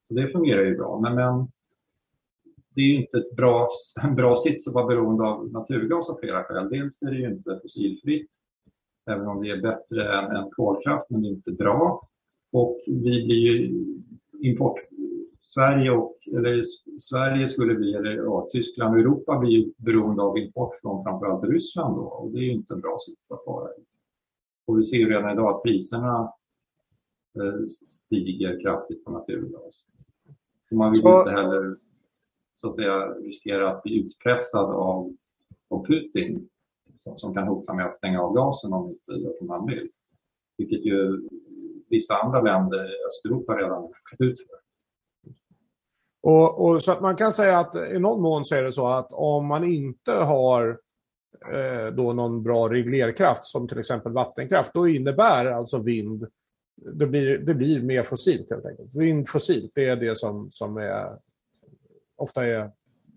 [0.08, 1.00] Så det fungerar ju bra.
[1.00, 1.48] Men, men
[2.74, 3.68] det är ju inte ett bra,
[4.02, 6.68] en bra sits att vara beroende av naturgas av flera skäl.
[6.68, 8.30] Dels är det ju inte fossilfritt,
[9.10, 12.08] även om det är bättre än, än kolkraft, men det är inte bra.
[12.52, 13.84] Och vi blir ju
[14.40, 14.78] import,
[15.56, 16.64] Sverige, och, eller
[17.00, 21.96] Sverige skulle bli, eller ja, Tyskland och Europa blir beroende av import från framförallt Ryssland
[21.96, 23.84] då, och det är ju inte en bra sits att vara i.
[24.66, 26.32] Och vi ser ju redan idag att priserna
[27.36, 29.86] eh, stiger kraftigt på naturgas.
[30.70, 31.20] Man vill så...
[31.20, 31.76] inte heller
[32.56, 35.16] så att säga riskera att bli utpressad av,
[35.68, 36.48] av Putin
[36.98, 39.88] som, som kan hota med att stänga av gasen om inte gör som han vill.
[40.58, 41.28] Vilket ju
[41.88, 44.65] vissa andra länder i Östeuropa redan råkat ut för.
[46.26, 48.88] Och, och, så att man kan säga att i någon mån så är det så
[48.88, 50.78] att om man inte har
[51.52, 56.26] eh, då någon bra reglerkraft som till exempel vattenkraft, då innebär alltså vind,
[56.92, 58.94] det blir, det blir mer fossilt helt enkelt.
[58.94, 61.06] Vind fossilt, det är det som, som är
[62.16, 62.70] ofta är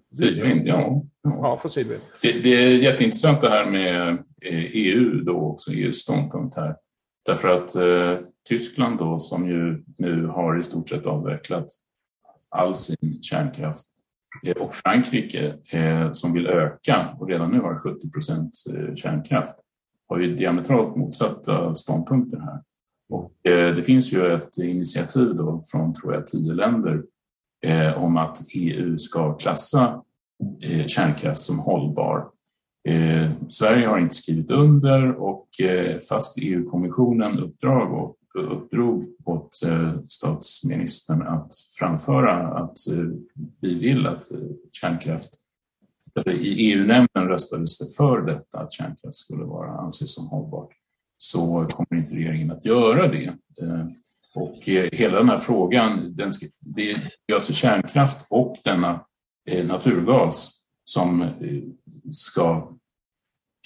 [0.09, 1.03] Fossilvind, ja.
[1.23, 2.01] Ja, fossilvind.
[2.21, 6.75] Det, det, är jätteintressant det här med EU eh, e då också, EUs ståndpunkt här.
[7.25, 11.67] Därför att eh, Tyskland då som ju nu har i stort sett avvecklat
[12.49, 13.85] all sin kärnkraft
[14.45, 19.59] eh, och Frankrike eh, som vill öka och redan nu har 70 procent eh, kärnkraft
[20.07, 22.61] har ju diametralt motsatta ståndpunkter här.
[23.09, 27.03] Och det finns ju ett initiativ då från, tror jag, tio länder
[27.95, 30.03] om att EU ska klassa
[30.87, 32.25] kärnkraft som hållbar.
[33.49, 35.47] Sverige har inte skrivit under och
[36.09, 43.05] fast EU-kommissionen uppdrag och, uppdrog åt eh, statsministern att framföra att eh,
[43.61, 44.37] vi vill att eh,
[44.71, 45.33] kärnkraft
[46.15, 50.69] alltså, i EU-nämnden röstades det för detta, att kärnkraft skulle vara anses som hållbart.
[51.17, 53.33] Så kommer inte regeringen att göra det.
[54.35, 54.53] Och
[54.91, 56.97] hela den här frågan, den ska, det är
[57.33, 59.05] alltså kärnkraft och denna
[59.65, 61.29] naturgas som
[62.11, 62.78] ska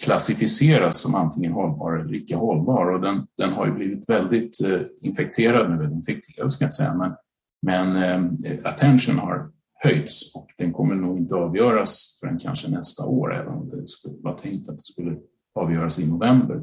[0.01, 2.91] klassificeras som antingen hållbar eller icke hållbar.
[2.91, 6.93] Och den, den har ju blivit väldigt eh, infekterad nu, eller infekterad ska jag säga,
[6.93, 7.11] men,
[7.61, 7.95] men
[8.43, 9.51] eh, attention har
[9.83, 14.15] höjts och den kommer nog inte avgöras förrän kanske nästa år, även om det skulle
[14.21, 15.17] vara tänkt att det skulle
[15.55, 16.61] avgöras i november.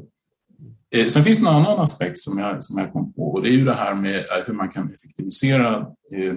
[0.95, 3.49] Eh, sen finns det en annan aspekt som jag, som jag kom på och det
[3.49, 5.77] är ju det här med eh, hur man kan effektivisera,
[6.15, 6.33] eh,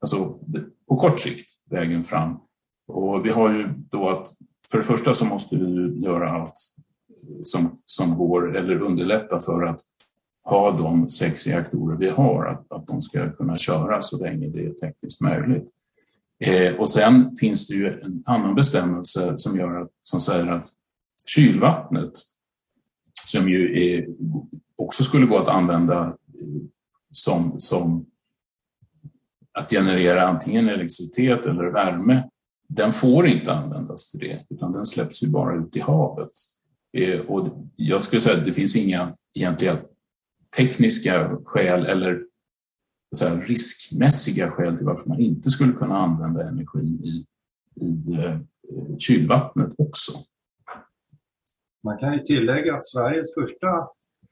[0.00, 0.38] alltså
[0.88, 2.38] på kort sikt, vägen fram.
[2.88, 4.28] Och vi har ju då att
[4.70, 6.54] för det första så måste vi göra allt
[7.42, 9.80] som, som går eller underlätta för att
[10.44, 14.64] ha de sex reaktorer vi har, att, att de ska kunna köra så länge det
[14.64, 15.68] är tekniskt möjligt.
[16.40, 20.66] Eh, och sen finns det ju en annan bestämmelse som, gör att, som säger att
[21.26, 22.12] kylvattnet
[23.26, 24.06] som ju är,
[24.76, 26.62] också skulle gå att använda eh,
[27.10, 28.06] som, som
[29.52, 32.30] att generera antingen elektricitet eller värme,
[32.68, 36.30] den får inte användas till det, utan den släpps ju bara ut i havet.
[36.92, 39.78] Eh, och jag skulle säga att det finns inga egentliga
[40.56, 42.22] tekniska skäl eller
[43.18, 47.26] säga, riskmässiga skäl till varför man inte skulle kunna använda energin i,
[47.84, 48.38] i eh,
[48.98, 50.12] kylvattnet också.
[51.84, 53.88] Man kan ju tillägga att Sveriges första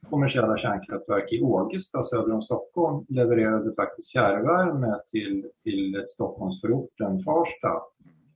[0.09, 7.81] kommersiella kärnkraftverk i Ågesta söder om Stockholm levererade faktiskt fjärrvärme till, till Stockholmsförorten Farsta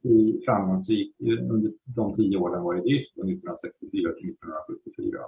[0.02, 1.16] i framgångsrik
[1.52, 5.20] under de tio åren var i drift, från 1964 till 1974.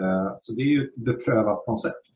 [0.00, 2.06] Eh, så det är ju ett beprövat koncept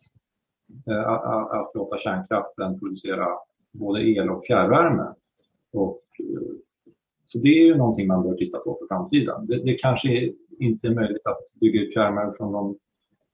[0.87, 3.29] eh, att, låta kärnkraften producera
[3.73, 5.15] både el och fjärrvärme.
[5.73, 6.53] Och, eh,
[7.27, 9.47] så det är ju någonting man bör titta på för framtiden.
[9.47, 12.79] Det, det kanske inte är möjligt att bygga ut fjärrvärme från de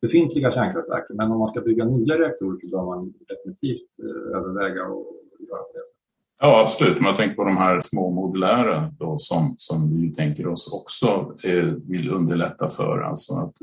[0.01, 1.17] befintliga kärnkraftverken.
[1.17, 3.89] Men om man ska bygga nya reaktorer så bör man definitivt
[4.35, 5.96] överväga att göra det.
[6.39, 7.01] Ja, absolut.
[7.01, 11.65] Man tänker på de här små modulära då, som, som vi tänker oss också eh,
[11.65, 13.03] vill underlätta för.
[13.03, 13.55] Alltså att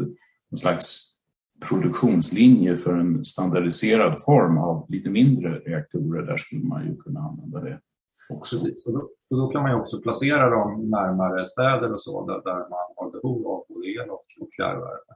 [0.51, 1.13] en slags
[1.69, 7.59] produktionslinje för en standardiserad form av lite mindre reaktorer, där skulle man ju kunna använda
[7.59, 7.79] det
[8.29, 8.57] också.
[8.85, 12.41] Och då, och då, kan man ju också placera dem närmare städer och så, där,
[12.43, 15.13] där man har behov av både el och, och fjärrvärme.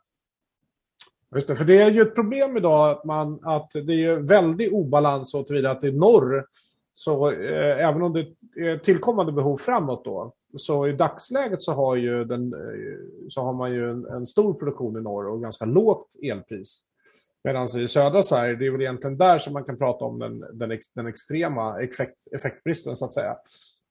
[1.36, 4.74] Just det, för det är ju ett problem idag att, man, att det är väldig
[4.74, 6.46] obalans så tillvida att i norr,
[6.98, 8.28] så eh, även om det
[8.66, 13.54] är tillkommande behov framåt då, så i dagsläget så har, ju den, eh, så har
[13.54, 16.84] man ju en, en stor produktion i norr och ganska lågt elpris.
[17.44, 20.40] Medan i södra Sverige, det är väl egentligen där som man kan prata om den,
[20.40, 23.38] den, den extrema effekt, effektbristen så att säga.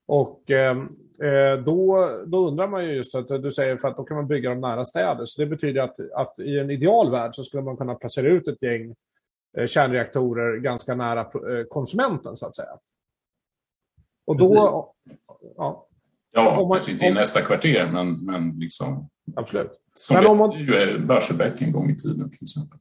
[0.07, 0.81] Och ehm,
[1.23, 4.29] eh, då, då undrar man ju just att du säger för att då kan man
[4.29, 5.25] bygga dem nära städer.
[5.25, 8.49] Så det betyder att, att i en ideal värld så skulle man kunna placera ut
[8.49, 8.95] ett gäng
[9.59, 12.79] eh, kärnreaktorer ganska nära eh, konsumenten så att säga.
[14.27, 14.55] Och då...
[15.57, 15.87] Ja,
[16.33, 19.09] ja om man, kanske inte i nästa kvarter men, men liksom...
[19.37, 19.73] Absolut.
[19.95, 22.79] Som men om man, ju Barsebäck en gång i tiden till exempel.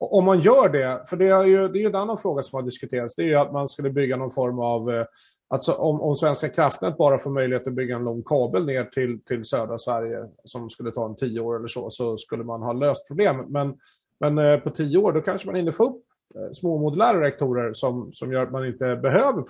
[0.00, 2.62] Om man gör det, för det är ju det är en annan fråga som har
[2.62, 4.90] diskuterats, det är ju att man skulle bygga någon form av...
[4.90, 5.04] Eh,
[5.48, 9.24] alltså om, om Svenska kraftnät bara får möjlighet att bygga en lång kabel ner till,
[9.24, 12.72] till södra Sverige som skulle ta en tio år eller så, så skulle man ha
[12.72, 13.48] löst problemet.
[13.48, 13.76] Men,
[14.20, 17.20] men eh, på tio år, då kanske man hinner få upp eh, Eh, små modulära
[17.20, 19.44] reaktorer som, som gör att man inte behöver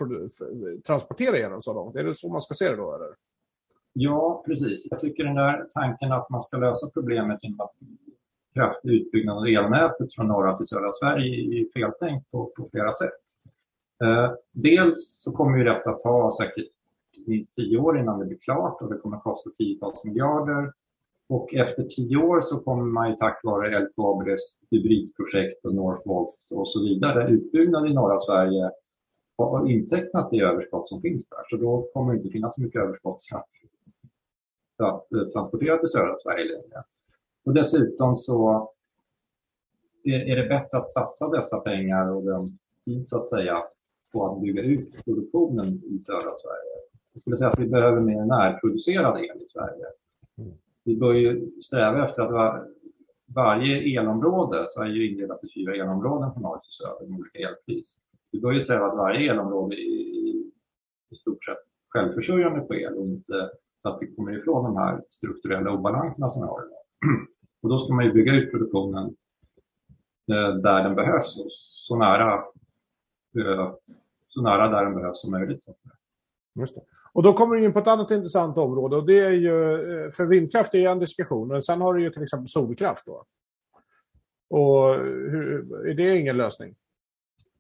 [0.83, 1.97] transportera elen så långt.
[1.97, 2.95] Är det så man ska se det då?
[2.95, 3.09] Eller?
[3.93, 4.87] Ja, precis.
[4.91, 7.73] Jag tycker den där tanken att man ska lösa problemet genom att
[8.55, 13.21] kraftig utbyggnad av elnätet från norra till södra Sverige är feltänkt på, på flera sätt.
[14.05, 16.67] Eh, dels så kommer ju detta ta säkert
[17.27, 20.73] minst tio år innan det blir klart och det kommer kosta tiotals miljarder.
[21.29, 26.71] Och efter tio år så kommer man ju tack vare LKABs hybridprojekt och Northvolts och
[26.71, 28.71] så vidare utbyggnad i norra Sverige
[29.39, 31.39] har intecknat det överskott som finns där.
[31.51, 33.49] Så då kommer det inte finnas så mycket överskott för att,
[34.77, 36.85] för att eh, transportera till södra Sverige längre.
[37.45, 38.71] Och dessutom så
[40.05, 43.63] är det bättre att satsa dessa pengar och den tid så att säga
[44.13, 46.75] på att bygga ut produktionen i södra Sverige.
[47.13, 49.87] Jag skulle säga att vi behöver mer närproducerad el i Sverige.
[50.39, 50.53] Mm.
[50.89, 52.69] Vi bör ju sträva efter att var,
[53.35, 57.39] varje elområde, Sverige är ju indelat i fyra elområden från norr till söder med olika
[57.39, 57.99] elpris.
[58.33, 60.53] Vi bör ju sträva att varje elområde är i,
[61.11, 61.59] i stort sett
[61.89, 63.51] självförsörjande på el och inte
[63.83, 66.85] så att vi kommer ifrån de här strukturella obalanserna som vi har idag.
[67.63, 69.05] Och då ska man ju bygga ut produktionen
[70.33, 71.37] eh, där den behövs,
[71.89, 72.35] så nära,
[73.39, 73.73] eh,
[74.29, 75.65] så nära där den behövs som möjligt.
[75.65, 75.98] Så att säga.
[76.55, 76.81] Just det.
[77.13, 79.75] Och då kommer du in på ett annat intressant område och det är ju,
[80.05, 83.25] eh, för vindkraft är en diskussion, men sen har du ju till exempel solkraft då.
[84.51, 86.75] Och hur, är det ingen lösning?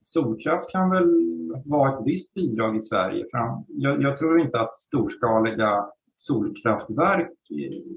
[0.04, 1.22] Solkraft kan väl
[1.64, 3.26] vara ett visst bidrag i Sverige.
[3.66, 5.86] Jag, jag tror inte att storskaliga
[6.16, 7.32] solkraftverk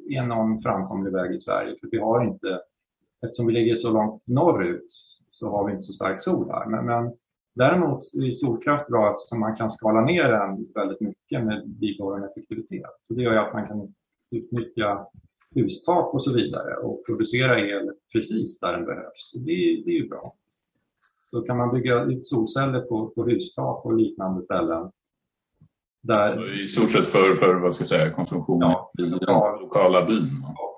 [0.10, 1.76] är någon framkomlig väg i Sverige.
[1.82, 2.62] För vi har inte,
[3.26, 4.88] eftersom vi ligger så långt norrut
[5.32, 6.66] så har vi inte så stark sol här.
[6.66, 7.14] Men, men
[7.56, 12.91] Däremot är solkraft bra eftersom man kan skala ner den väldigt mycket med bibehållen effektivitet.
[13.02, 13.93] Så det gör att man kan
[14.32, 15.08] utnyttja
[15.56, 19.32] hustak och så vidare och producera el precis där den behövs.
[19.34, 20.36] Det, det är ju bra.
[21.28, 24.91] Så kan man bygga ut solceller på, på hustak och liknande ställen.
[26.02, 26.62] Där...
[26.62, 29.12] I stort sett för, för vad ska jag säga, konsumtion ja, i den
[29.62, 30.30] lokala byn.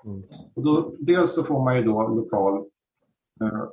[0.06, 0.24] Mm.
[0.56, 2.66] Och då, dels så får man ju då lokal
[3.42, 3.66] eh,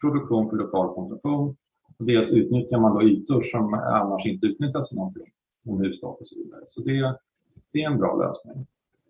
[0.00, 1.56] produktion för lokal konsumtion
[1.98, 5.32] dels utnyttjar man då ytor som annars inte utnyttjas för någonting,
[5.64, 6.60] som hustak och så vidare.
[6.66, 7.18] Så det,
[7.72, 8.66] det är en bra lösning.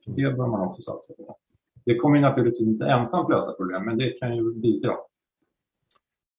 [0.06, 1.36] Det bör man också satsa på.
[1.84, 4.96] Det kommer naturligtvis inte ensamt lösa problem, men det kan ju bidra.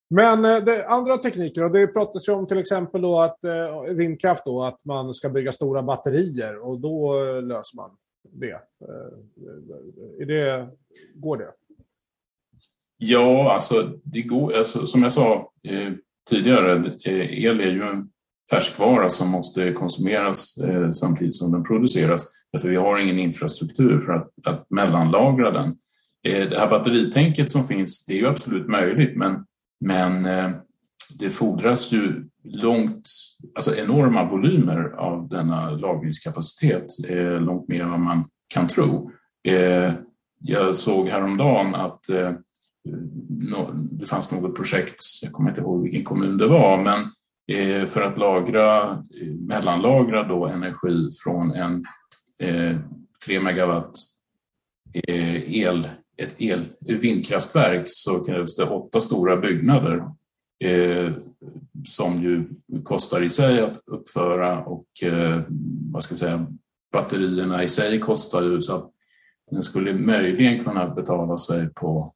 [0.10, 3.82] Men eh, det, andra tekniker, och det pratas ju om till exempel då att eh,
[3.94, 7.98] vindkraft, då, att man ska bygga stora batterier och då eh, löser man
[8.32, 8.52] det.
[8.52, 10.70] Eh, är det.
[11.14, 11.52] Går det?
[12.98, 15.94] Ja, alltså, det går, alltså som jag sa eh,
[16.30, 18.06] tidigare, eh, el är ju en
[18.50, 22.28] färskvara som måste konsumeras eh, samtidigt som den produceras.
[22.54, 25.76] Därför vi har ingen infrastruktur för att, att mellanlagra den.
[26.28, 29.46] Eh, det här batteritänket som finns, det är ju absolut möjligt men,
[29.86, 30.24] men
[31.20, 33.10] det fordras ju långt,
[33.56, 36.86] alltså enorma volymer av denna lagringskapacitet,
[37.40, 39.12] långt mer än vad man kan tro.
[40.40, 42.02] Jag såg häromdagen att
[43.92, 47.02] det fanns något projekt, jag kommer inte ihåg vilken kommun det var, men
[47.48, 51.86] eh, för att lagra, eh, mellanlagra då energi från en
[53.26, 53.96] 3 eh, megawatt
[54.94, 60.04] eh, el, ett el, vindkraftverk så krävs det åtta stora byggnader
[61.88, 62.44] som ju
[62.84, 64.86] kostar i sig att uppföra och
[65.92, 66.48] vad ska jag säga,
[66.94, 68.92] batterierna i sig kostar ju så att
[69.52, 72.12] den skulle möjligen kunna betala sig på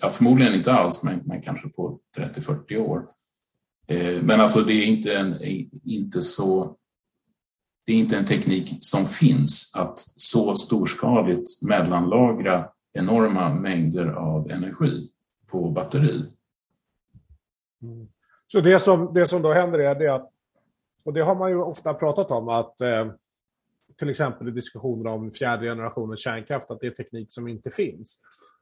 [0.00, 3.06] ja, förmodligen inte alls, men, men kanske på 30-40 år.
[3.86, 6.76] Eh, men alltså det är inte, en, eh, inte så
[7.86, 15.08] det är inte en teknik som finns att så storskaligt mellanlagra enorma mängder av energi
[15.50, 16.24] på batteri.
[17.82, 18.08] Mm.
[18.46, 20.30] Så det som, det som då händer är det att,
[21.04, 23.06] och det har man ju ofta pratat om, att eh,
[24.02, 28.20] till exempel i diskussioner om fjärde generationens kärnkraft, att det är teknik som inte finns.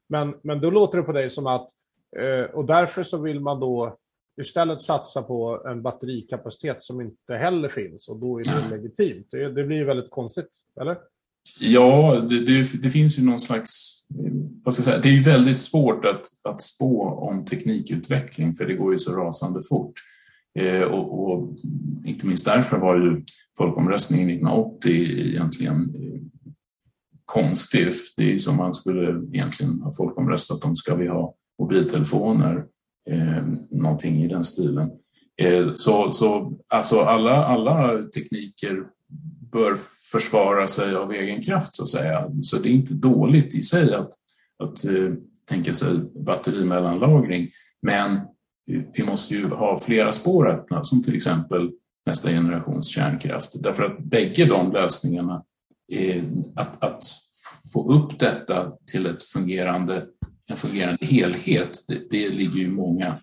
[0.08, 1.68] Men, men då låter det på dig som att,
[2.16, 3.96] eh, och därför så vill man då
[4.40, 9.26] istället satsa på en batterikapacitet som inte heller finns och då är det legitimt.
[9.30, 10.96] Det, det blir väldigt konstigt, eller?
[11.60, 14.04] Ja, det, det, det, finns ju någon slags...
[14.64, 18.74] Vad ska jag säga, det är väldigt svårt att, att spå om teknikutveckling för det
[18.74, 19.92] går ju så rasande fort.
[20.58, 21.56] Eh, och, och,
[22.04, 23.24] inte minst därför var ju
[23.58, 24.90] folkomröstningen 1980
[25.28, 26.20] egentligen eh,
[27.24, 27.92] konstig.
[28.16, 32.64] Det är ju som man skulle egentligen ha folkomröstat om ska vi ha mobiltelefoner,
[33.10, 34.90] eh, någonting i den stilen.
[35.42, 38.84] Eh, så så alltså alla, alla tekniker
[39.52, 39.76] bör
[40.12, 42.30] försvara sig av egen kraft så att säga.
[42.42, 44.10] Så det är inte dåligt i sig att,
[44.62, 45.12] att eh,
[45.48, 45.88] tänka sig
[46.26, 47.48] batterimellanlagring.
[47.82, 48.20] Men
[48.94, 51.70] vi måste ju ha flera spår öppna, som till exempel
[52.06, 53.62] nästa generations kärnkraft.
[53.62, 55.42] Därför att bägge de lösningarna,
[56.56, 57.04] att, att
[57.72, 60.06] få upp detta till ett fungerande,
[60.48, 63.14] en fungerande helhet, det, det ligger ju många,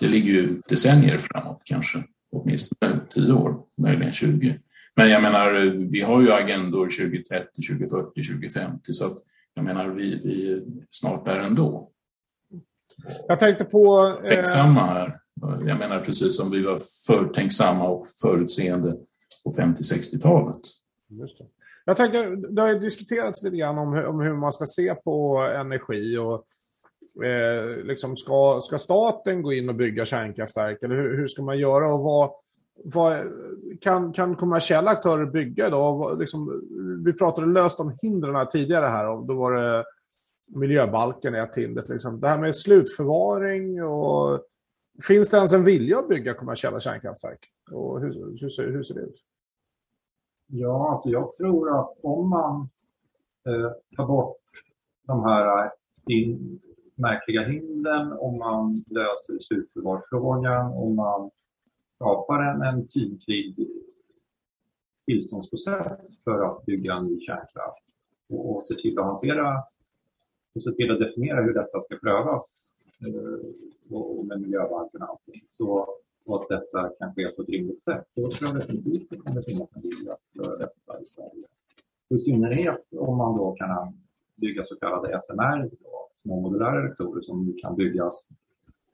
[0.00, 4.58] det ligger ju decennier framåt kanske, åtminstone 10 år, möjligen 20.
[4.96, 5.52] Men jag menar,
[5.90, 9.18] vi har ju agendor 2030, 2040, 2050, så att
[9.54, 11.89] jag menar, vi, vi är snart där ändå.
[13.28, 14.14] Jag tänkte på...
[14.24, 14.44] Eh,
[14.74, 15.20] här.
[15.42, 18.96] Jag menar precis som vi var förtänksamma och förutseende
[19.44, 20.56] på 50-60-talet.
[21.84, 26.16] Jag tänker, det har diskuterats lite grann om, om hur man ska se på energi
[26.16, 26.44] och
[27.24, 31.58] eh, liksom ska, ska staten gå in och bygga kärnkraftverk eller hur, hur ska man
[31.58, 32.30] göra och vad,
[32.84, 33.22] vad
[33.80, 36.20] kan, kan kommersiella aktörer bygga idag?
[36.20, 36.62] Liksom,
[37.04, 39.84] vi pratade löst om hindren tidigare här då var det
[40.54, 41.84] miljöbalken är ett hinder.
[41.88, 42.20] Liksom.
[42.20, 44.40] Det här med slutförvaring och
[45.06, 47.50] finns det ens en vilja att bygga kommersiella kärnkraftverk?
[47.70, 49.24] Och hur, hur, ser, hur ser det ut?
[50.46, 52.68] Ja, alltså jag tror att om man
[53.46, 54.36] eh, tar bort
[55.06, 55.70] de här eh,
[56.06, 56.60] in,
[56.94, 61.30] märkliga hindren, om man löser slutförvarsfrågan, om man
[61.94, 63.68] skapar en, en tydlig
[65.06, 67.84] tillståndsprocess för att bygga en ny kärnkraft
[68.28, 69.62] och, och se till att hantera
[70.54, 72.72] och se till att definiera hur detta ska prövas
[73.06, 73.50] eh,
[73.94, 75.44] och, och med miljöbalken och allting.
[75.48, 75.88] Så
[76.30, 78.04] och att detta kan ske på ett rimligt sätt.
[78.14, 81.46] Då tror jag definitivt att det kommer finnas en vilja att göra detta i Sverige.
[82.10, 83.98] Och I synnerhet om man då kan
[84.36, 88.28] bygga så kallade SMR, då, små modulära reaktorer som kan byggas.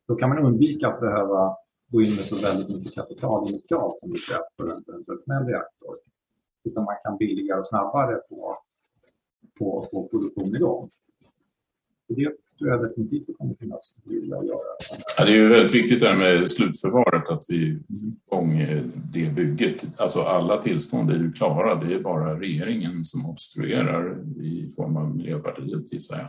[0.07, 1.57] Då kan man undvika att behöva
[1.89, 5.97] gå in med så väldigt mycket kapital initialt som det krävs för en traditionell reaktor.
[6.65, 8.57] Utan man kan billigare och snabbare få,
[9.59, 10.89] få, få produktion igång.
[12.09, 14.59] Det tror jag definitivt det kommer finnas vilja att göra.
[15.19, 17.79] Ja, det är ju väldigt viktigt där med slutförvaret, att vi
[18.31, 18.83] får igång
[19.13, 20.01] det bygget.
[20.01, 25.17] Alltså alla tillstånd är ju klara, det är bara regeringen som obstruerar i form av
[25.17, 26.29] Miljöpartiet gissar jag.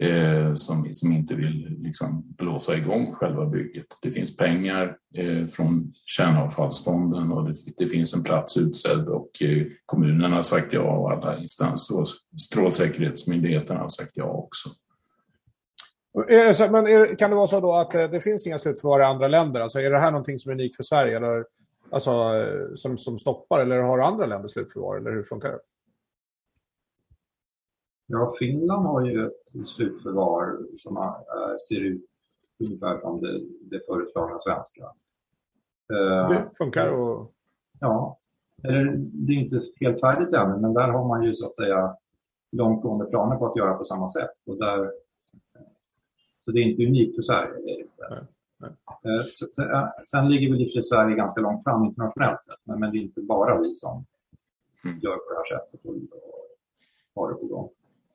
[0.00, 3.86] Eh, som, som inte vill liksom blåsa igång själva bygget.
[4.02, 9.66] Det finns pengar eh, från kärnavfallsfonden och det, det, finns en plats utsedd och eh,
[9.86, 12.08] kommunerna har sagt ja och alla instanser och
[12.40, 14.68] strålsäkerhetsmyndigheterna har sagt ja också.
[16.70, 19.60] Men kan det vara så då att eh, det finns inga slutförvar i andra länder?
[19.60, 21.46] Alltså är det här någonting som är unikt för Sverige eller,
[21.90, 25.60] alltså, eh, som, som stoppar eller har andra länder slutförvar eller hur funkar det?
[28.06, 32.04] Ja, Finland har ju ett slutförvar som är, ser ut
[32.60, 34.82] ungefär som det, det föreslagna svenska.
[35.92, 37.32] Eh, det funkar och...
[37.80, 38.18] Ja,
[38.62, 41.96] det är inte helt färdigt ännu men där har man ju så att säga
[42.52, 44.30] långtgående planer på att göra på samma sätt.
[44.46, 44.92] Och där
[46.48, 47.54] så det är inte unikt för Sverige.
[47.64, 48.04] Det är inte.
[48.10, 48.20] Nej,
[48.58, 48.70] nej.
[49.14, 53.00] Eh, sen ligger väl i Sverige ganska långt fram internationellt sett, men, men det är
[53.00, 54.04] inte bara vi som
[54.84, 54.98] mm.
[54.98, 55.94] gör på det här sättet och,
[57.14, 57.68] har det på gång.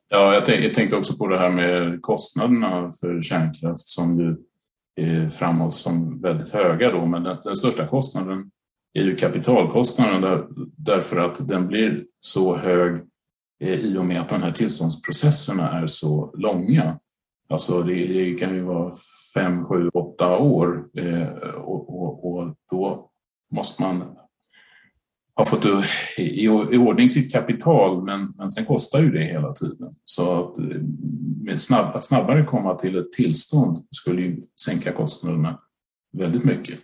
[0.08, 4.36] Ja, jag, jag, tänkte också på det här med kostnaderna för kärnkraft som ju
[5.30, 8.50] framhålls som väldigt höga då, men den, den största kostnaden
[8.92, 13.02] är ju kapitalkostnaden där, därför att den blir så hög
[13.60, 16.98] eh, i och med att de här tillståndsprocesserna är så långa.
[17.48, 18.94] Alltså det, det kan ju vara
[19.34, 23.10] fem, sju, åtta år eh, och, och, och, då
[23.50, 24.16] måste man
[25.36, 29.52] ha fått i, i, i ordning sitt kapital men, men sen kostar ju det hela
[29.52, 29.94] tiden.
[30.04, 30.64] Så att, eh,
[31.44, 35.60] med snabb, att snabbare komma till ett tillstånd skulle ju sänka kostnaderna
[36.12, 36.80] väldigt mycket.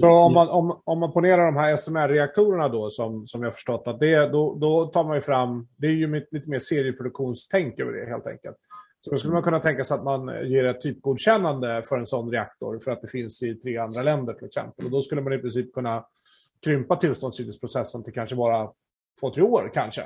[0.00, 3.82] Så om man, om, om man ponerar de här SMR-reaktorerna då, som, som jag förstått
[3.86, 7.78] att det är, då, då tar man ju fram, det är ju lite mer serieproduktionstänk
[7.78, 8.56] över det helt enkelt.
[9.04, 12.30] Så då skulle man kunna tänka sig att man ger ett typgodkännande för en sån
[12.30, 14.84] reaktor för att det finns i tre andra länder till exempel.
[14.84, 16.04] Och då skulle man i princip kunna
[16.64, 18.70] krympa tillståndsgivningsprocessen till kanske bara
[19.20, 20.02] två, tre år kanske.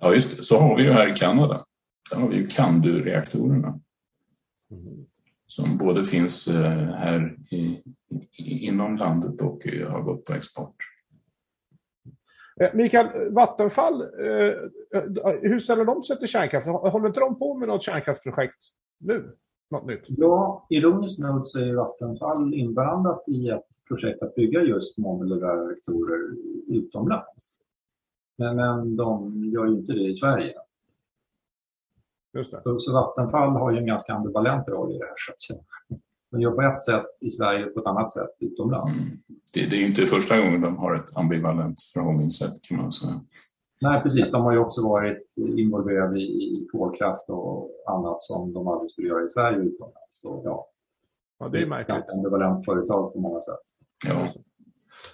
[0.00, 0.44] Ja, just det.
[0.44, 1.64] Så har vi ju här i Kanada.
[2.10, 3.80] Där har vi ju Candu-reaktorerna.
[4.70, 5.06] Mm.
[5.46, 7.82] Som både finns eh, här i,
[8.38, 10.76] inom landet och har gått på export.
[12.62, 14.54] Eh, Mikael, Vattenfall, eh,
[15.42, 16.66] hur ställer de sig till kärnkraft?
[16.66, 18.58] Håller inte de på med något kärnkraftsprojekt
[19.00, 19.36] nu?
[19.70, 20.04] Något nytt?
[20.06, 26.36] Ja, ironiskt nog så är Vattenfall inblandat i ett projekt att bygga just modulära reaktorer
[26.68, 27.60] utomlands.
[28.38, 30.54] Men, men de gör ju inte det i Sverige.
[32.34, 32.62] Just det.
[32.62, 35.14] Så, så Vattenfall har ju en ganska ambivalent roll i det här.
[35.16, 35.60] Så att säga.
[36.32, 39.00] De gör på ett sätt i Sverige och på ett annat sätt utomlands.
[39.00, 39.18] Mm.
[39.54, 43.20] Det, det, är ju inte första gången de har ett ambivalent förhållningssätt kan man säga.
[43.80, 44.30] Nej, precis.
[44.30, 49.08] De har ju också varit involverade i, i kolkraft och annat som de aldrig skulle
[49.08, 49.96] göra i Sverige utomlands.
[50.10, 50.66] Så, ja.
[51.38, 51.96] ja, det är märkligt.
[51.96, 53.60] Ett ambivalent företag på många sätt.
[54.06, 54.28] Ja.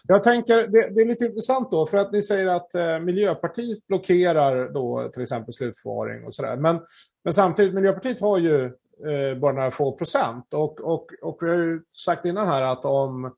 [0.09, 3.87] Jag tänker, det, det, är lite intressant då, för att ni säger att eh, Miljöpartiet
[3.87, 6.57] blockerar då till exempel slutförvaring och sådär.
[6.57, 6.81] Men,
[7.25, 8.73] men samtidigt, Miljöpartiet har ju
[9.07, 10.55] Eh, bara några få procent.
[10.55, 13.35] Och, och, och vi har ju sagt innan här att, om,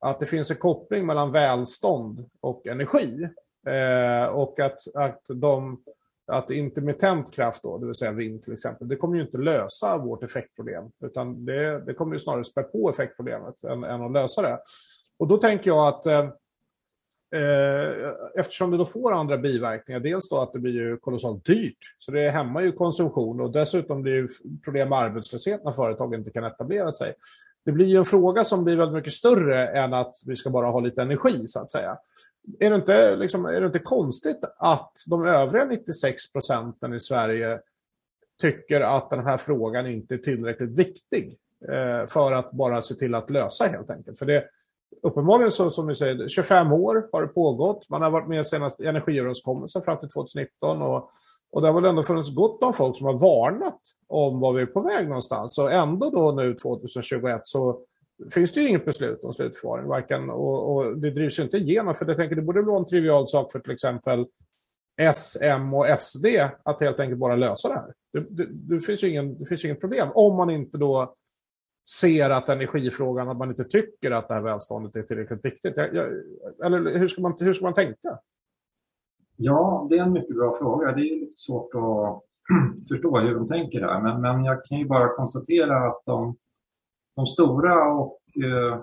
[0.00, 3.28] att det finns en koppling mellan välstånd och energi.
[3.66, 5.82] Eh, och att, att de
[6.32, 9.98] att intermittent kraft, då, det vill säga vind till exempel, det kommer ju inte lösa
[9.98, 10.84] vårt effektproblem.
[11.04, 14.58] Utan det, det kommer ju snarare spä på effektproblemet än, än att lösa det.
[15.18, 16.30] Och då tänker jag att eh, eh,
[17.32, 21.78] Eh, eftersom det då får andra biverkningar, dels då att det blir ju kolossalt dyrt,
[21.98, 24.28] så det hämmar ju konsumtion och dessutom blir det
[24.64, 27.14] problem med arbetslöshet när företag inte kan etablera sig.
[27.64, 30.66] Det blir ju en fråga som blir väldigt mycket större än att vi ska bara
[30.66, 31.98] ha lite energi så att säga.
[32.58, 37.60] Är det inte, liksom, är det inte konstigt att de övriga 96 procenten i Sverige
[38.40, 43.14] tycker att den här frågan inte är tillräckligt viktig eh, för att bara se till
[43.14, 44.18] att lösa helt enkelt?
[44.18, 44.44] För det,
[45.02, 47.88] uppenbarligen så, som ni säger, 25 år har det pågått.
[47.88, 51.10] Man har varit med senast i energiöverenskommelsen fram till 2019 och,
[51.52, 54.62] och det har väl ändå funnits gott om folk som har varnat om var vi
[54.62, 55.58] är på väg någonstans.
[55.58, 57.80] Och ändå då nu 2021 så
[58.30, 59.88] finns det ju inget beslut om slutförvaring.
[59.88, 62.86] Varken, och, och det drivs ju inte igenom, för jag tänker det borde vara en
[62.86, 64.26] trivial sak för till exempel
[65.00, 66.26] S, M och SD
[66.62, 67.92] att helt enkelt bara lösa det här.
[68.12, 71.14] Det, det, det finns ju ingen, det finns inget problem om man inte då
[71.98, 75.76] ser att energifrågan, att man inte tycker att det här välståndet är tillräckligt viktigt.
[75.76, 76.06] Jag, jag,
[76.64, 78.18] eller hur ska, man, hur ska man tänka?
[79.36, 80.92] Ja, det är en mycket bra fråga.
[80.92, 82.22] Det är lite svårt att
[82.88, 84.00] förstå hur de tänker där.
[84.00, 86.36] Men, men jag kan ju bara konstatera att de,
[87.16, 88.82] de stora och eh,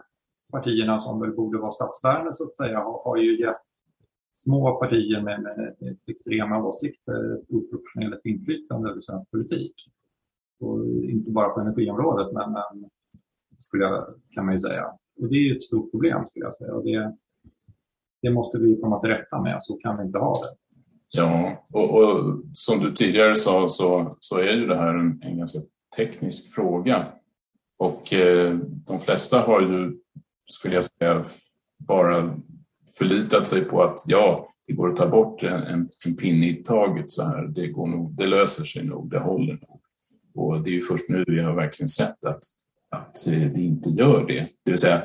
[0.51, 3.61] partierna som väl borde vara statsbärande så att säga har, har ju gett
[4.35, 9.73] små partier med, med extrema åsikter ett oproportionerligt inflytande över svensk politik.
[10.59, 12.89] Och inte bara på energiområdet, men, men
[13.59, 14.85] skulle jag, kan man ju säga.
[15.21, 16.73] Och det är ett stort problem skulle jag säga.
[16.73, 17.15] Och det,
[18.21, 20.57] det måste vi komma till rätta med, så kan vi inte ha det.
[21.09, 25.37] Ja, och, och som du tidigare sa så, så är ju det här en, en
[25.37, 25.59] ganska
[25.97, 27.05] teknisk fråga.
[27.77, 29.97] Och eh, de flesta har ju,
[30.49, 31.23] skulle jag säga,
[31.77, 32.39] bara
[32.97, 36.63] förlitat sig på att ja, det går att ta bort en, en, en pinne i
[36.63, 37.47] taget så här.
[37.47, 39.81] Det, går nog, det löser sig nog, det håller nog.
[40.35, 42.43] Och det är ju först nu vi har verkligen sett att,
[42.89, 44.49] att eh, det inte gör det.
[44.63, 45.03] Det vill säga,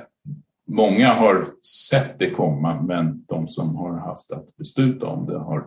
[0.68, 1.54] många har
[1.90, 5.66] sett det komma, men de som har haft att besluta om det har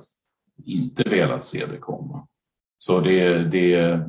[0.65, 2.27] inte velat se det komma.
[2.77, 3.99] Så det, det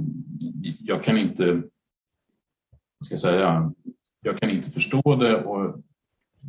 [0.80, 1.62] jag kan inte,
[3.04, 3.72] ska jag säga,
[4.20, 5.82] jag kan inte förstå det och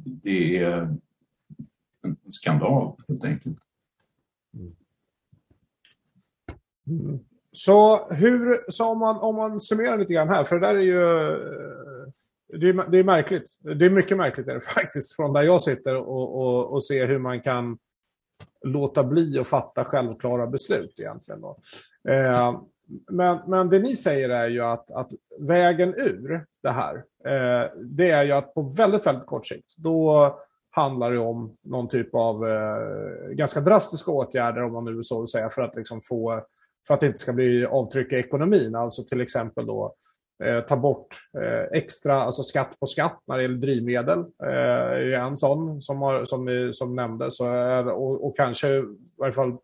[0.05, 0.97] det är
[2.03, 3.57] en skandal helt enkelt.
[4.53, 4.75] Mm.
[6.87, 7.19] mm.
[7.57, 10.81] Så, hur, så om, man, om man summerar lite grann här, för det där är
[10.81, 11.37] ju eh,
[12.53, 13.57] det är, det är märkligt.
[13.59, 17.07] Det är mycket märkligt är det faktiskt, från där jag sitter och, och, och ser
[17.07, 17.77] hur man kan
[18.65, 21.41] låta bli att fatta självklara beslut egentligen.
[21.41, 21.57] Då.
[22.09, 22.61] Eh,
[23.11, 26.95] men, men det ni säger är ju att, att vägen ur det här,
[27.25, 30.35] eh, det är ju att på väldigt, väldigt kort sikt, då
[30.69, 35.27] handlar det om någon typ av eh, ganska drastiska åtgärder, om man nu så vill
[35.27, 36.41] säga, för att liksom få
[36.87, 38.75] för att det inte ska bli avtryck i ekonomin.
[38.75, 39.95] Alltså till exempel då
[40.43, 41.07] eh, ta bort
[41.41, 44.19] eh, extra, alltså skatt på skatt när det gäller drivmedel.
[44.19, 47.39] Eh, är en sån som, har, som, ni, som nämndes.
[47.39, 48.83] Och, och, kanske i
[49.17, 49.57] varje fall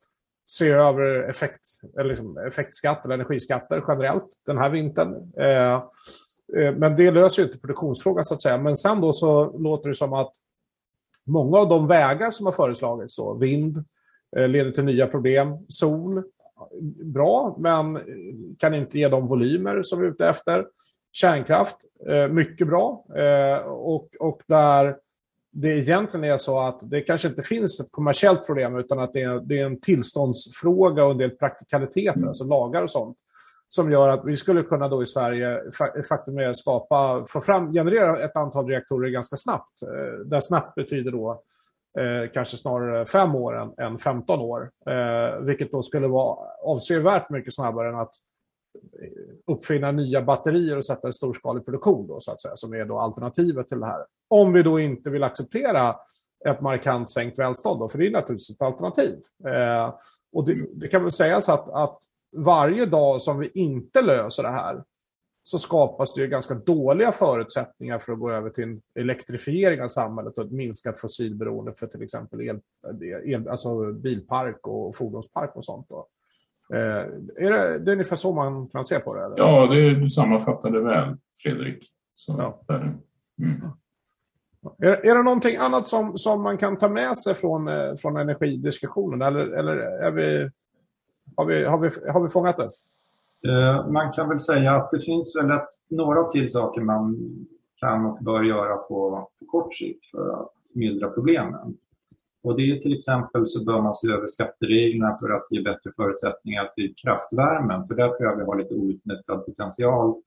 [0.45, 1.61] se över effekt,
[1.99, 5.33] eller liksom effektskatt eller energiskatter generellt den här vintern.
[5.37, 5.73] Eh,
[6.57, 8.57] eh, men det löser ju inte produktionsfrågan så att säga.
[8.57, 10.31] Men sen då så låter det som att
[11.25, 13.77] många av de vägar som har föreslagits, då, vind,
[14.37, 16.23] eh, leder till nya problem, sol,
[17.03, 17.99] bra, men
[18.59, 20.65] kan inte ge de volymer som vi är ute efter.
[21.11, 21.77] Kärnkraft,
[22.09, 23.05] eh, mycket bra.
[23.15, 24.97] Eh, och, och där
[25.53, 29.21] det egentligen är så att det kanske inte finns ett kommersiellt problem utan att det
[29.21, 32.27] är, det är en tillståndsfråga och en del praktikaliteter, mm.
[32.27, 33.17] alltså lagar och sånt,
[33.67, 35.61] som gör att vi skulle kunna då i Sverige
[36.09, 39.81] faktum är skapa, få fram, generera ett antal reaktorer ganska snabbt.
[39.81, 41.43] Eh, där snabbt betyder då
[41.99, 44.71] eh, kanske snarare fem år än, än 15 år.
[44.89, 48.11] Eh, vilket då skulle vara avsevärt mycket snabbare än att
[49.01, 52.85] eh, uppfinna nya batterier och sätta i storskalig produktion då, så att säga, som är
[52.85, 54.05] då alternativet till det här.
[54.29, 55.95] Om vi då inte vill acceptera
[56.49, 59.15] ett markant sänkt välstånd, då, för det är naturligtvis ett alternativ.
[59.47, 59.95] Eh,
[60.33, 61.99] och det, det, kan väl sägas att, att
[62.37, 64.83] varje dag som vi inte löser det här
[65.45, 69.87] så skapas det ju ganska dåliga förutsättningar för att gå över till en elektrifiering av
[69.87, 72.59] samhället och ett minskat fossilberoende för till exempel el,
[73.25, 75.89] el, alltså bilpark och fordonspark och sånt.
[75.89, 76.07] Då.
[76.73, 77.05] Eh,
[77.45, 79.25] är det, det är ungefär så man kan se på det?
[79.25, 79.37] Eller?
[79.37, 81.91] Ja, det, du sammanfattade väl, Fredrik.
[82.15, 82.75] Så, ja.
[83.39, 83.61] Mm.
[84.77, 88.17] Är, är det någonting annat som, som man kan ta med sig från, eh, från
[88.17, 89.21] energidiskussionen?
[89.21, 90.49] Eller, eller är vi,
[91.35, 92.69] har, vi, har, vi, har vi fångat det?
[93.47, 97.17] Eh, man kan väl säga att det finns väl ett, några till saker man
[97.75, 101.77] kan och bör göra på, på kort sikt för att mildra problemen.
[102.43, 105.91] Och det är till exempel så bör man se över skattereglerna för att ge bättre
[105.95, 107.87] förutsättningar till kraftvärmen.
[107.87, 110.21] För där tror jag vi har lite outnyttjad potential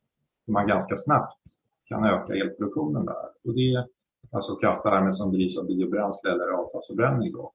[0.44, 1.40] som man ganska snabbt
[1.84, 3.26] kan öka elproduktionen där.
[3.44, 3.86] Och det är
[4.32, 7.32] alltså kraftvärme som drivs av biobränsle eller avfallsförbränning.
[7.32, 7.52] Då.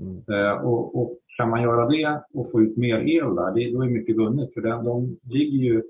[0.00, 0.22] Mm.
[0.28, 3.82] Eh, och, och, kan man göra det och få ut mer el där, det, då
[3.82, 4.54] är mycket vunnet.
[4.54, 5.82] För den, de ligger ju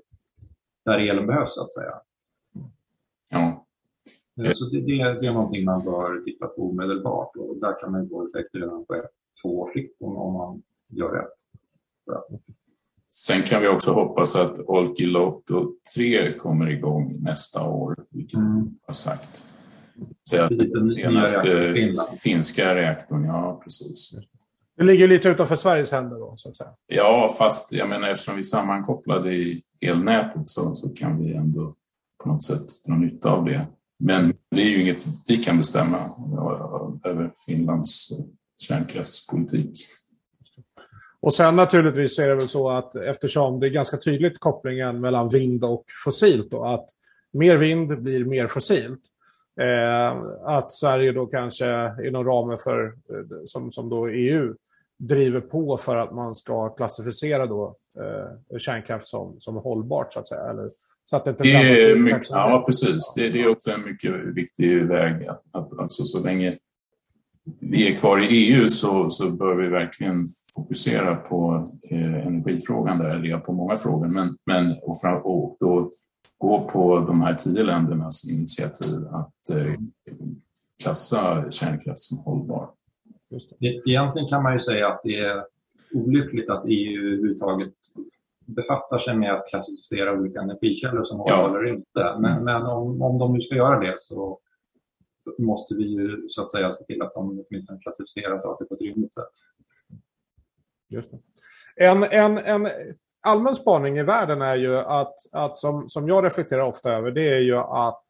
[0.85, 1.93] där elen behövs så att säga.
[3.29, 3.65] Ja.
[4.43, 7.91] Eh, så det, det, det är någonting man bör titta på omedelbart och där kan
[7.91, 11.31] man få effekter redan på ett, två års sikt om man gör rätt.
[13.09, 18.79] Sen kan vi också hoppas att Olkiluoto 3 kommer igång nästa år, vilket mm.
[18.85, 19.54] har sagt.
[20.29, 21.73] Så att den senaste
[22.23, 24.11] finska reaktorn, ja precis.
[24.77, 26.69] Det ligger lite utanför Sveriges händer då, så att säga.
[26.87, 31.75] Ja, fast jag menar eftersom vi är sammankopplade i elnätet så, så kan vi ändå
[32.23, 33.67] på något sätt dra nytta av det.
[33.99, 35.97] Men det är ju inget vi kan bestämma
[37.03, 38.09] över Finlands
[38.57, 39.79] kärnkraftspolitik.
[41.19, 45.29] Och sen naturligtvis är det väl så att eftersom det är ganska tydligt kopplingen mellan
[45.29, 46.85] vind och fossilt då, att
[47.33, 49.01] mer vind blir mer fossilt.
[49.61, 54.53] Eh, att Sverige då kanske inom ramen för, eh, som, som då EU,
[54.97, 60.27] driver på för att man ska klassificera då, eh, kärnkraft som, som hållbart så att
[60.27, 60.49] säga.
[60.49, 60.69] Eller,
[61.05, 63.13] så att det, inte det är mycket, ja, precis.
[63.15, 65.27] Det, det, är också en mycket viktig väg.
[65.27, 66.57] Att, att, alltså, så länge
[67.59, 73.09] vi är kvar i EU så, så bör vi verkligen fokusera på eh, energifrågan där,
[73.09, 75.91] eller på många frågor, men, men och, fram, och då
[76.37, 79.73] gå på de här tio ländernas initiativ att eh,
[80.83, 82.69] klassa kärnkraft som hållbar.
[83.59, 85.45] Egentligen kan man ju säga att det är
[85.93, 87.73] olyckligt att EU överhuvudtaget
[88.45, 91.49] befattar sig med att klassificera olika energikällor som hållbara ja.
[91.49, 92.17] eller inte.
[92.19, 94.39] Men, men om, om de nu ska göra det så
[95.37, 98.81] måste vi ju så att säga se till att de åtminstone klassificerar saker på ett
[98.81, 99.31] rimligt sätt.
[100.89, 101.19] Just det.
[101.75, 102.67] En, en, en
[103.25, 107.29] allmän spaning i världen är ju att, att som, som jag reflekterar ofta över, det
[107.29, 108.01] är ju att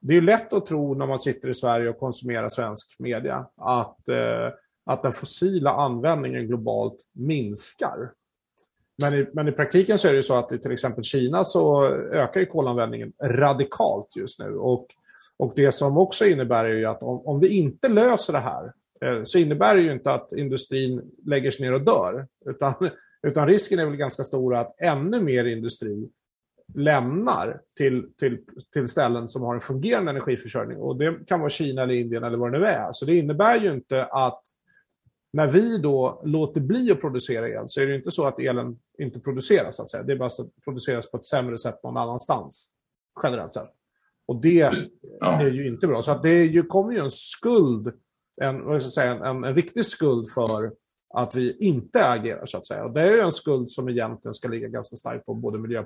[0.00, 4.08] det är lätt att tro när man sitter i Sverige och konsumerar svensk media att,
[4.08, 4.52] eh,
[4.86, 8.10] att den fossila användningen globalt minskar.
[9.02, 11.86] Men i, men i praktiken så är det så att i till exempel Kina så
[12.12, 14.56] ökar kolanvändningen radikalt just nu.
[14.56, 14.86] Och,
[15.36, 18.72] och det som också innebär är ju att om, om vi inte löser det här
[19.00, 22.26] eh, så innebär det ju inte att industrin lägger sig ner och dör.
[22.46, 22.90] Utan
[23.24, 26.08] utan risken är väl ganska stor att ännu mer industri
[26.74, 28.38] lämnar till, till,
[28.72, 30.78] till ställen som har en fungerande energiförsörjning.
[30.78, 32.92] Och Det kan vara Kina eller Indien eller vad det nu är.
[32.92, 34.42] Så det innebär ju inte att
[35.32, 38.78] när vi då låter bli att producera el så är det inte så att elen
[38.98, 39.76] inte produceras.
[39.76, 40.02] Så att säga.
[40.02, 42.74] Det är bara att produceras på ett sämre sätt någon annanstans.
[43.22, 43.70] Generellt sett.
[44.26, 44.72] Och det
[45.20, 45.42] ja.
[45.42, 46.02] är ju inte bra.
[46.02, 47.92] Så att det ju, kommer ju en skuld,
[48.42, 50.72] en, vad ska jag säga, en, en, en riktig skuld för
[51.16, 52.84] att vi inte agerar så att säga.
[52.84, 55.82] Och det är en skuld som egentligen ska ligga ganska starkt på både miljö,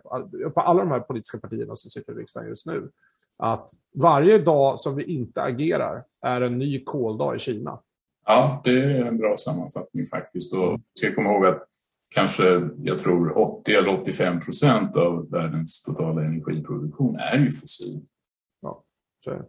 [0.55, 2.91] på alla de här politiska partierna som sitter i riksdagen just nu.
[3.37, 7.81] Att varje dag som vi inte agerar är en ny koldag i Kina.
[8.27, 10.55] Ja, det är en bra sammanfattning faktiskt.
[10.55, 11.63] Och ska komma ihåg att
[12.09, 18.01] kanske, jag tror 80 eller 85 procent av världens totala energiproduktion är ju fossil.
[18.61, 18.85] Ja,
[19.25, 19.43] så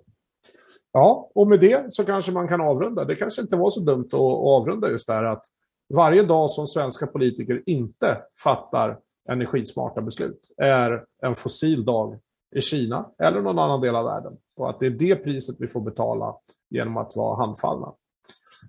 [0.91, 3.05] Ja, och med det så kanske man kan avrunda.
[3.05, 5.45] Det kanske inte var så dumt att avrunda just där att
[5.89, 8.97] varje dag som svenska politiker inte fattar
[9.29, 12.19] energismarta beslut är en fossil dag
[12.55, 14.37] i Kina eller någon annan del av världen.
[14.55, 16.35] Och att det är det priset vi får betala
[16.69, 17.93] genom att vara handfallna.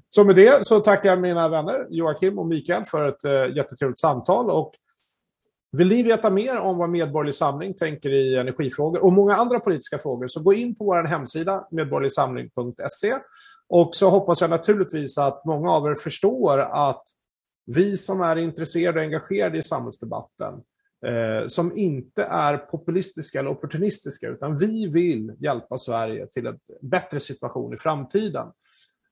[0.09, 3.99] Så med det så tackar jag mina vänner Joakim och Mikael för ett eh, jättetrevligt
[3.99, 4.51] samtal.
[4.51, 4.73] Och
[5.73, 9.99] vill ni veta mer om vad Medborgerlig Samling tänker i energifrågor och många andra politiska
[9.99, 13.15] frågor så gå in på vår hemsida medborgerligsamling.se
[13.69, 17.05] och så hoppas jag naturligtvis att många av er förstår att
[17.67, 20.55] vi som är intresserade och engagerade i samhällsdebatten
[21.07, 27.21] eh, som inte är populistiska eller opportunistiska utan vi vill hjälpa Sverige till en bättre
[27.21, 28.47] situation i framtiden.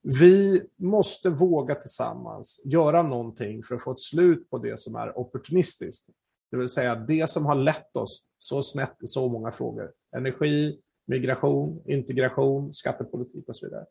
[0.03, 5.19] Vi måste våga tillsammans göra någonting för att få ett slut på det som är
[5.19, 6.11] opportunistiskt.
[6.51, 9.91] Det vill säga det som har lett oss så snett i så många frågor.
[10.17, 13.85] Energi, migration, integration, skattepolitik och så vidare.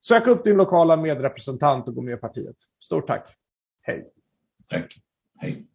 [0.00, 2.56] Sök upp din lokala medrepresentant och gå med i partiet.
[2.80, 3.36] Stort tack.
[3.82, 4.10] Hej.
[4.68, 4.96] Tack.
[5.38, 5.66] Hej.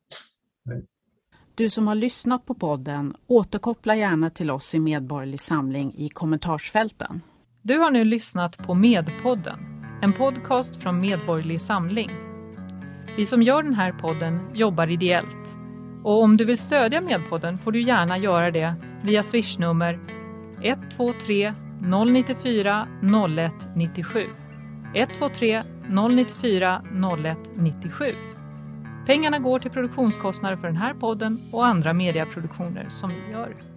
[1.56, 7.22] Du som har lyssnat på podden, återkoppla gärna till oss i Medborgerlig Samling i kommentarsfälten.
[7.62, 9.60] Du har nu lyssnat på Medpodden,
[10.02, 12.10] en podcast från Medborgerlig Samling.
[13.18, 15.59] Vi som gör den här podden jobbar ideellt.
[16.04, 18.74] Och om du vill stödja Medpodden får du gärna göra det
[19.04, 20.00] via swishnummer
[20.62, 24.26] 123 094 0197.
[24.94, 28.06] 123 094 0197.
[29.06, 33.69] Pengarna går till produktionskostnader för den här podden och andra mediaproduktioner som vi gör.